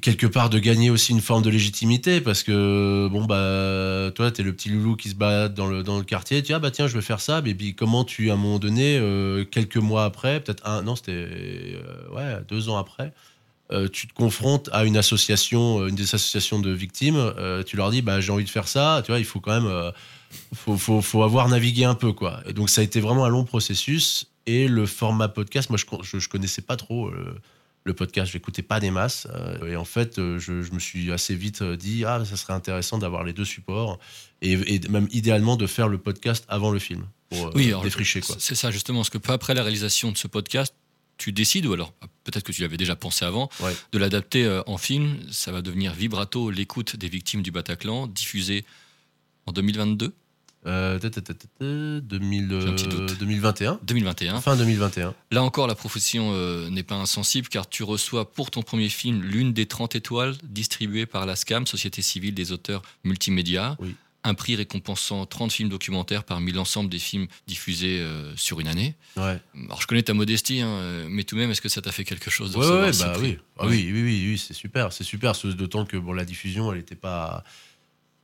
[0.00, 4.42] quelque part de gagner aussi une forme de légitimité parce que bon bah toi t'es
[4.42, 6.70] le petit loulou qui se balade dans le dans le quartier tu dis ah bah
[6.70, 9.76] tiens je vais faire ça mais puis comment tu à un moment donné euh, quelques
[9.76, 13.12] mois après peut-être un non c'était euh, ouais deux ans après
[13.72, 17.34] euh, tu te confrontes à une association, une des associations de victimes,
[17.66, 19.92] tu leur dis bah j'ai envie de faire ça, tu vois, il faut quand même,
[20.54, 22.42] faut, faut, faut avoir navigué un peu quoi.
[22.46, 25.84] Et donc ça a été vraiment un long processus et le format podcast, moi je,
[26.04, 27.10] je, je connaissais pas trop
[27.86, 31.12] le podcast, j'écoutais pas des masses euh, et en fait euh, je, je me suis
[31.12, 33.98] assez vite euh, dit ah ça serait intéressant d'avoir les deux supports
[34.42, 38.20] et, et même idéalement de faire le podcast avant le film pour Oui, alors, défricher
[38.20, 38.36] quoi.
[38.38, 40.74] C'est ça justement, parce que peu après la réalisation de ce podcast,
[41.16, 41.92] tu décides, ou alors
[42.24, 43.74] peut-être que tu l'avais déjà pensé avant, Ouais.
[43.92, 45.16] de l'adapter en film.
[45.32, 48.64] Ça va devenir Vibrato, l'écoute des victimes du Bataclan, diffusé
[49.46, 50.12] en 2022,
[50.66, 53.10] Euh, ta, ta, ta, ta, ta, 2000, J'ai un petit doute.
[53.12, 54.40] euh, 2021, 2021.
[54.40, 55.14] fin 2021.
[55.30, 59.22] Là encore, la profession euh, n'est pas insensible car tu reçois pour ton premier film
[59.22, 63.76] l'une des 30 étoiles distribuées par la SCAM, Société civile des auteurs multimédia.
[63.80, 63.94] Oui.
[64.24, 68.96] Un prix récompensant 30 films documentaires parmi l'ensemble des films diffusés euh, sur une année.
[69.16, 69.38] Ouais.
[69.66, 71.92] Alors je connais ta modestie, hein, euh, mais tout de même, est-ce que ça t'a
[71.92, 73.38] fait quelque chose de Ouais, ouais, bah oui.
[73.56, 75.32] Ah oui, oui, oui, oui, c'est super, c'est super.
[75.56, 77.44] D'autant que bon, la diffusion, elle n'était pas,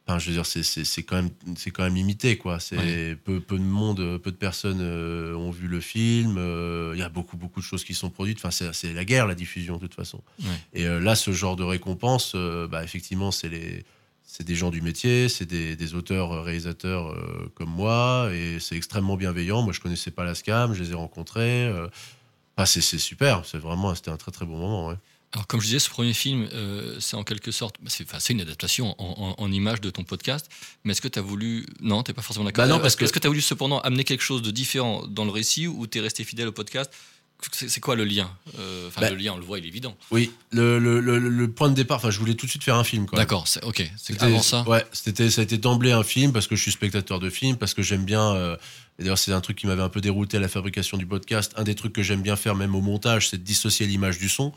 [0.06, 2.58] Enfin, je veux dire, c'est- quand même, c'est quand même limité, quoi.
[2.58, 3.16] C'est Ouais.
[3.24, 6.36] peu, peu de monde, peu de personnes euh, ont vu le film.
[6.38, 8.38] euh, Il y a beaucoup, beaucoup de choses qui sont produites.
[8.44, 10.20] Enfin, c'est la guerre, la diffusion, de toute façon.
[10.40, 10.46] Ouais.
[10.74, 12.34] Et euh, là, ce genre de récompense,
[12.68, 13.84] bah, effectivement, c'est les,
[14.24, 17.14] c'est des gens du métier, c'est des, des auteurs, réalisateurs
[17.54, 19.62] comme moi, et c'est extrêmement bienveillant.
[19.62, 21.70] Moi, je connaissais pas la SCAM, je les ai rencontrés.
[22.56, 23.44] enfin, c'est super.
[23.44, 24.88] C'est vraiment, c'était un très, très bon moment.
[24.88, 24.96] ouais.
[25.32, 28.18] Alors, comme je disais, ce premier film, euh, c'est en quelque sorte, bah, c'est enfin,
[28.30, 30.46] une adaptation en, en, en image de ton podcast.
[30.84, 31.66] Mais est-ce que tu as voulu.
[31.80, 32.64] Non, tu pas forcément d'accord.
[32.64, 34.42] Bah non, Euh, parce est-ce que- Est-ce que tu as voulu cependant amener quelque chose
[34.42, 36.90] de différent dans le récit ou tu es resté fidèle au podcast?
[37.50, 39.96] C'est quoi le lien Euh, Enfin, Bah- le lien, on le voit, il est évident.
[40.12, 42.76] Oui, le, le, le, le point de départ, enfin, je voulais tout de suite faire
[42.76, 43.06] un film.
[43.14, 43.76] D'accord, ok.
[43.96, 44.68] C'est C'était- avant ça.
[44.68, 47.56] Ouais, c'était, ça a été d'emblée un film parce que je suis spectateur de films,
[47.56, 48.32] parce que j'aime bien.
[48.34, 48.56] euh,
[49.00, 51.52] d'ailleurs, c'est un truc qui m'avait un peu dérouté à la fabrication du podcast.
[51.56, 54.28] Un des trucs que j'aime bien faire, même au montage, c'est de dissocier l'image du
[54.28, 54.52] son.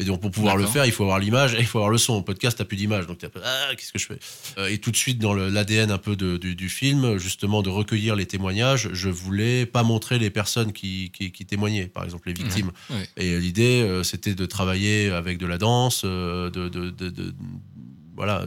[0.00, 1.98] Et donc, pour pouvoir le faire, il faut avoir l'image et il faut avoir le
[1.98, 2.14] son.
[2.14, 3.08] Au podcast, t'as plus d'image.
[3.08, 4.18] Donc, peu, ah, qu'est-ce que je fais?
[4.58, 7.68] Euh, Et tout de suite, dans l'ADN un peu de- du, du film, justement, de
[7.68, 12.28] recueillir les témoignages, je voulais pas montrer les personnes qui, qui, qui témoignaient, par exemple,
[12.28, 12.70] les victimes.
[13.16, 17.34] Et l'idée, euh, c'était de travailler avec de la danse, euh, de, de, de- de-
[18.14, 18.44] voilà,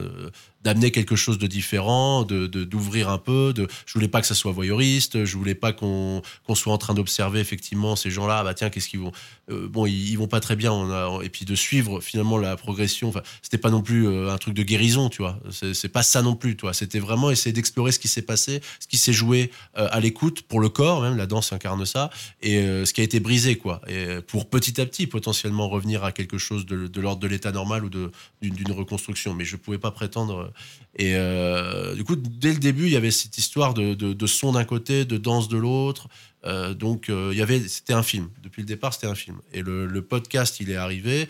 [0.62, 3.52] d'amener quelque chose de différent, de d'ouvrir un peu.
[3.52, 5.24] De, je voulais pas que ça soit voyeuriste.
[5.24, 8.38] Je voulais pas qu'on qu'on soit en train d'observer effectivement ces gens-là.
[8.40, 9.12] Ah bah tiens, qu'est-ce qu'ils vont
[9.50, 11.20] euh, Bon, ils, ils vont pas très bien.
[11.22, 13.08] Et puis de suivre finalement la progression.
[13.08, 15.38] Enfin, c'était pas non plus euh, un truc de guérison, tu vois.
[15.50, 16.72] C'est pas ça non plus, toi.
[16.72, 20.42] C'était vraiment essayer d'explorer ce qui s'est passé, ce qui s'est joué euh, à l'écoute
[20.42, 22.10] pour le corps, même la danse incarne ça,
[22.40, 23.80] et ce qui a été brisé, quoi.
[23.88, 27.84] Et pour petit à petit potentiellement revenir à quelque chose de, l'ordre de l'état normal
[27.84, 29.34] ou d'une reconstruction.
[29.34, 30.51] Mais je pouvais pas prétendre.
[30.96, 34.52] Et euh, du coup, dès le début, il y avait cette histoire de, de, son
[34.52, 36.08] d'un côté, de danse de l'autre.
[36.44, 38.28] Euh, donc, euh, il y avait, c'était un film.
[38.42, 39.38] Depuis le départ, c'était un film.
[39.52, 41.28] Et le, podcast, il est arrivé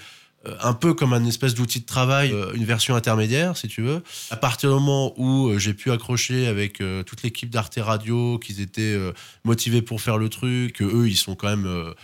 [0.61, 4.03] un peu comme un espèce d'outil de travail, une version intermédiaire, si tu veux.
[4.33, 8.99] À partir du moment où j'ai pu accrocher avec toute l'équipe d'Arte Radio, qu'ils étaient
[9.45, 11.95] motivés pour faire le truc, que eux, ils sont quand même.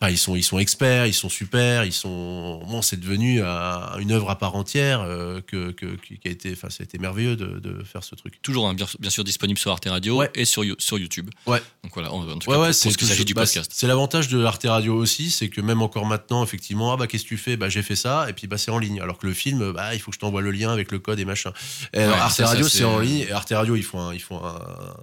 [0.00, 2.60] Euh, Enfin, ils sont, ils sont experts, ils sont super, ils sont.
[2.68, 6.52] Bon, c'est devenu un- une œuvre à part entière euh, que, que- qui a été.
[6.52, 8.40] Enfin, ça a été merveilleux de, de faire ce truc.
[8.40, 10.30] Toujours hein, bien, bien sûr disponible sur Arte Radio Ouais.
[10.36, 11.30] et sur, sur YouTube.
[11.46, 11.60] Ouais.
[11.82, 13.72] Donc voilà, en, en tout Ouais, cas, ouais, c'est ce s'agit du bah, podcast.
[13.74, 17.24] C'est l'avantage de Arte Radio aussi, c'est que même encore maintenant, effectivement, ah bah qu'est-ce
[17.24, 17.56] que tu fais?
[17.56, 19.00] Bah j'ai fait ça, et puis bah c'est en ligne.
[19.00, 21.18] Alors que le film, bah il faut que je t'envoie le lien avec le code
[21.18, 21.52] et machin.
[21.92, 23.26] Et alors, Ouais, Arte Radio, c'est- c'est en ligne.
[23.28, 24.54] Et Arte Radio, ils font un, ils font un,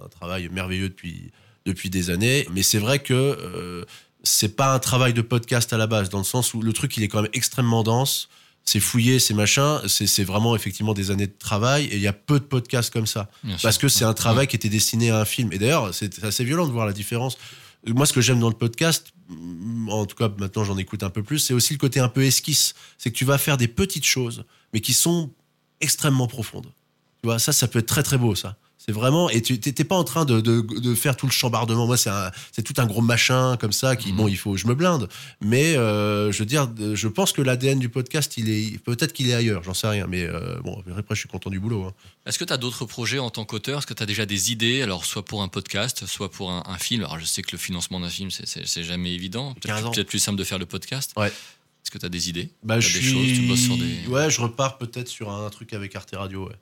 [0.04, 1.30] un travail merveilleux depuis
[1.66, 2.46] depuis des années.
[2.52, 3.84] Mais c'est vrai que euh,
[4.26, 6.96] c'est pas un travail de podcast à la base, dans le sens où le truc
[6.96, 8.28] il est quand même extrêmement dense.
[8.64, 9.80] C'est fouillé, c'est machin.
[9.86, 11.84] C'est vraiment effectivement des années de travail.
[11.84, 13.62] Et il y a peu de podcasts comme ça Bien sûr.
[13.68, 15.52] parce que c'est un travail qui était destiné à un film.
[15.52, 17.38] Et d'ailleurs, c'est assez violent de voir la différence.
[17.86, 21.10] Moi, ce que j'aime dans le podcast, mm, en tout cas maintenant j'en écoute un
[21.10, 22.74] peu plus, c'est aussi le côté un peu esquisse.
[22.98, 25.30] C'est que tu vas faire des petites choses, mais qui sont
[25.80, 26.66] extrêmement profondes.
[27.22, 28.56] Tu vois, ça, ça peut être très très beau, ça.
[28.88, 31.86] C'est vraiment, et tu t'es pas en train de, de, de faire tout le chambardement.
[31.86, 34.16] Moi, c'est un- c'est tout un gros machin comme ça qui, Mhm.
[34.16, 35.08] bon, il faut, je me blinde.
[35.40, 39.28] Mais euh, je veux dire, je pense que l'ADN du podcast, il est, peut-être qu'il
[39.28, 40.06] est ailleurs, j'en sais rien.
[40.06, 41.82] Mais euh, bon, après, je suis content du boulot.
[41.82, 41.94] hein.
[42.26, 43.78] Est-ce que tu as d'autres projets en tant qu'auteur?
[43.78, 46.62] Est-ce que tu as déjà des idées, alors soit pour un podcast, soit pour un,
[46.66, 49.52] un film Alors je sais que le financement d'un film, c'est- jamais évident.
[49.62, 49.82] 15 ans.
[49.90, 51.10] Peut-être peut-être plus simple de faire le podcast.
[51.16, 51.26] Ouais.
[51.26, 52.50] Est-ce que tu as des idées?
[52.62, 53.12] Bah, T'as je des suis.
[53.12, 56.46] choses, tu bosses sur des- Ouais, je repars peut-être sur un truc avec Arte Radio.
[56.48, 56.54] Ouais.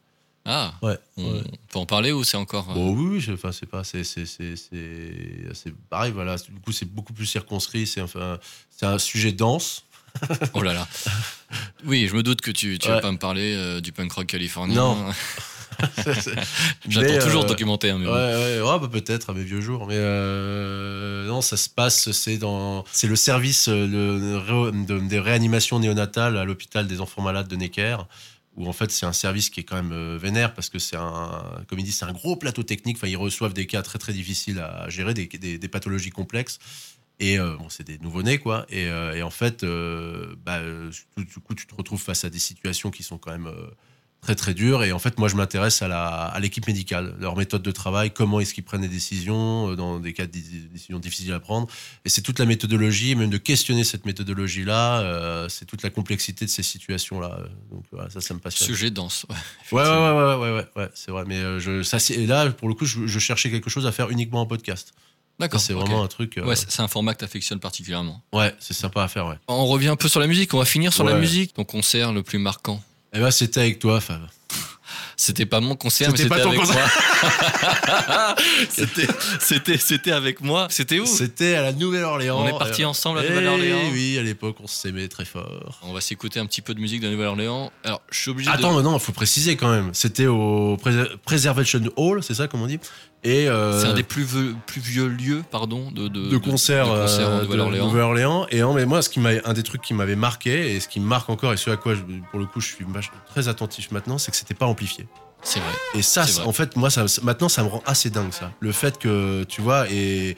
[0.46, 0.98] Ah, Ouais.
[1.16, 1.42] on ouais.
[1.70, 2.70] peut en parler ou c'est encore.
[2.70, 6.36] euh, Bon, oui, oui, c'est- enfin, c'est pas, c'est, c'est, c'est, c'est, c'est pareil, voilà.
[6.36, 7.86] Du coup, c'est beaucoup plus circonscrit.
[7.86, 8.38] C'est enfin,
[8.70, 9.84] c'est un sujet dense.
[10.52, 10.86] Oh là là.
[11.86, 13.00] Oui, je me doute que tu, tu vas Ouais.
[13.00, 14.74] pas me parler euh, du punk rock californien.
[14.74, 15.06] Non.
[16.88, 17.98] J'attends toujours euh, le documentaire.
[17.98, 18.18] Mais Ouais, bon.
[18.18, 22.10] ouais, ouais, bah, peut-être à mes vieux jours, mais euh, non, ça se passe.
[22.12, 23.86] C'est dans, c'est le service euh,
[24.86, 27.98] de, des réanimations néonatales à l'hôpital des enfants malades de Necker,
[28.56, 30.96] où en fait c'est un service qui est quand même euh, vénère parce que c'est
[30.96, 32.96] un, comme il dit, c'est un gros plateau technique.
[32.96, 36.58] Enfin, ils reçoivent des cas très très difficiles à gérer, des, pathologies complexes.
[37.20, 38.66] Et euh, bon, c'est des nouveau-nés, quoi.
[38.68, 39.64] Et, euh, en fait,
[40.44, 40.60] bah,
[41.16, 43.50] du coup, tu te retrouves face à des situations qui sont quand même
[44.24, 44.82] très très dures.
[44.82, 48.10] Et en fait, moi, je m'intéresse à la à l'équipe médicale, leur méthode de travail,
[48.10, 50.40] comment est-ce qu'ils prennent des décisions euh, dans des cas de dé-
[50.72, 51.68] décisions difficiles à prendre.
[52.04, 56.44] Et c'est toute la méthodologie, même de questionner cette méthodologie-là, euh, c'est toute la complexité
[56.44, 57.38] de ces situations-là.
[57.70, 58.66] Donc voilà, ça, ça me passionne.
[58.66, 59.26] Sujet dense.
[59.70, 61.24] ouais, Ouais, ouais, ouais, ouais, ouais, c'est vrai.
[61.26, 63.86] Mais euh, je, ça, c'est- et là, pour le coup, je, je cherchais quelque chose
[63.86, 64.88] à faire uniquement en podcast.
[64.96, 65.02] Ça,
[65.40, 65.60] D'accord.
[65.60, 66.38] c'est vraiment un truc.
[66.38, 68.22] euh, Ouais, c'est un format que tu affectionnes particulièrement.
[68.32, 69.34] ouais, c'est sympa à faire, ouais.
[69.48, 70.54] On revient un peu sur la musique.
[70.54, 71.54] On va finir sur la musique.
[71.54, 72.80] Ton concert le plus marquant.
[73.14, 74.20] Eh ben, c'était avec toi, Fab.
[75.16, 76.90] C'était pas mon concert, mais C'était c'était pas ton avec concert.
[78.08, 78.34] moi.
[79.38, 80.66] c'était, avec moi.
[80.70, 81.06] C'était où?
[81.06, 82.42] C'était à la Nouvelle-Orléans.
[82.42, 83.78] On est partis ensemble à Eh Nouvelle-Orléans.
[83.92, 85.78] Oui, à l'époque, on s'aimait très fort.
[85.82, 87.70] On va s'écouter un petit peu de musique de Nouvelle-Orléans.
[87.84, 88.82] Alors, je suis obligé Attends, de.
[88.82, 89.90] non, il faut préciser quand même.
[89.92, 90.76] C'était au
[91.24, 92.80] Preservation Hall, c'est ça, comme on dit?
[93.24, 96.92] Et euh, C'est un des plus vieux, plus vieux lieux, pardon, de, de, de concerts
[96.94, 97.46] de concerts en euh, de
[97.78, 98.46] Nouvelle-Orléans.
[98.50, 100.88] Et en- mais moi, ce qui m'a, un des trucs qui m'avait marqué et ce
[100.88, 102.84] qui me marque encore et ce à quoi, je- pour le coup, je suis
[103.30, 105.06] très attentif maintenant, c'est que c'était pas amplifié.
[105.42, 105.72] C'est vrai.
[105.94, 108.50] Et ça, en fait, moi, ça, maintenant, ça me rend assez dingue, ça.
[108.60, 110.36] Le fait que, tu vois, et,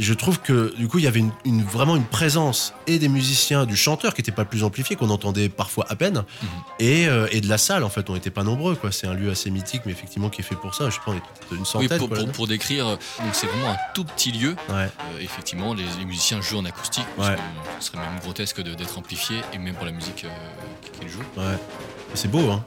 [0.00, 2.98] et je trouve que, du coup, il y avait une, une- vraiment une présence et
[2.98, 6.24] des musiciens, du chanteur qui n'était pas le plus amplifié, qu'on entendait parfois à peine,
[6.42, 6.48] Mhm.
[6.78, 8.08] et, euh, et de la salle, en fait.
[8.08, 8.92] On n'était pas nombreux, quoi.
[8.92, 10.88] C'est un lieu assez mythique, mais effectivement, qui est fait pour ça.
[10.88, 12.96] Je sais pas, on est peut-être une Oui, centaine, pour, quoi, pour, pour décrire, euh,
[12.96, 14.56] donc c'est vraiment un tout petit lieu.
[14.70, 14.74] Ouais.
[14.76, 14.88] Euh,
[15.20, 17.04] effectivement, les, les musiciens jouent en acoustique.
[17.18, 17.34] parce Ouais.
[17.36, 17.40] que
[17.80, 21.18] Ce serait même grotesque de- d'être amplifié, et même pour la musique euh, qu'ils jouent.
[21.36, 21.54] Ouais.
[22.14, 22.64] Et C'est beau, hein.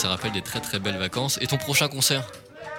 [0.00, 1.38] Ça rappelle des très très belles vacances.
[1.42, 2.26] Et ton prochain concert?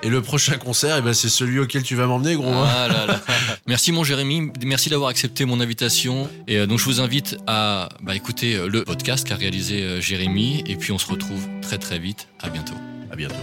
[0.04, 2.52] Et le prochain concert, eh ben, c'est celui auquel tu vas m'emmener, gros.
[2.52, 3.20] Ah là là.
[3.68, 6.28] Merci mon Jérémy, merci d'avoir accepté mon invitation.
[6.48, 10.02] Et euh, donc je vous invite à bah, écouter euh, le podcast qu'a réalisé euh,
[10.02, 10.64] Jérémy.
[10.66, 12.28] Et puis on se retrouve très très vite.
[12.42, 12.74] À bientôt.
[13.12, 13.36] À bientôt.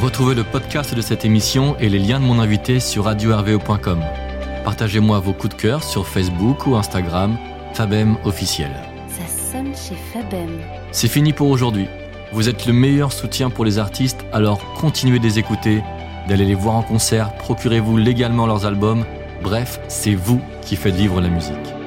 [0.00, 4.04] Retrouvez le podcast de cette émission et les liens de mon invité sur radio-rvo.com.
[4.64, 7.36] Partagez-moi vos coups de cœur sur Facebook ou Instagram,
[7.72, 8.70] Fabem officiel.
[9.92, 10.60] Fabem.
[10.92, 11.86] C'est fini pour aujourd'hui.
[12.32, 15.82] Vous êtes le meilleur soutien pour les artistes, alors continuez de les écouter,
[16.26, 19.04] d'aller les voir en concert, procurez-vous légalement leurs albums.
[19.42, 21.83] Bref, c'est vous qui faites vivre la musique.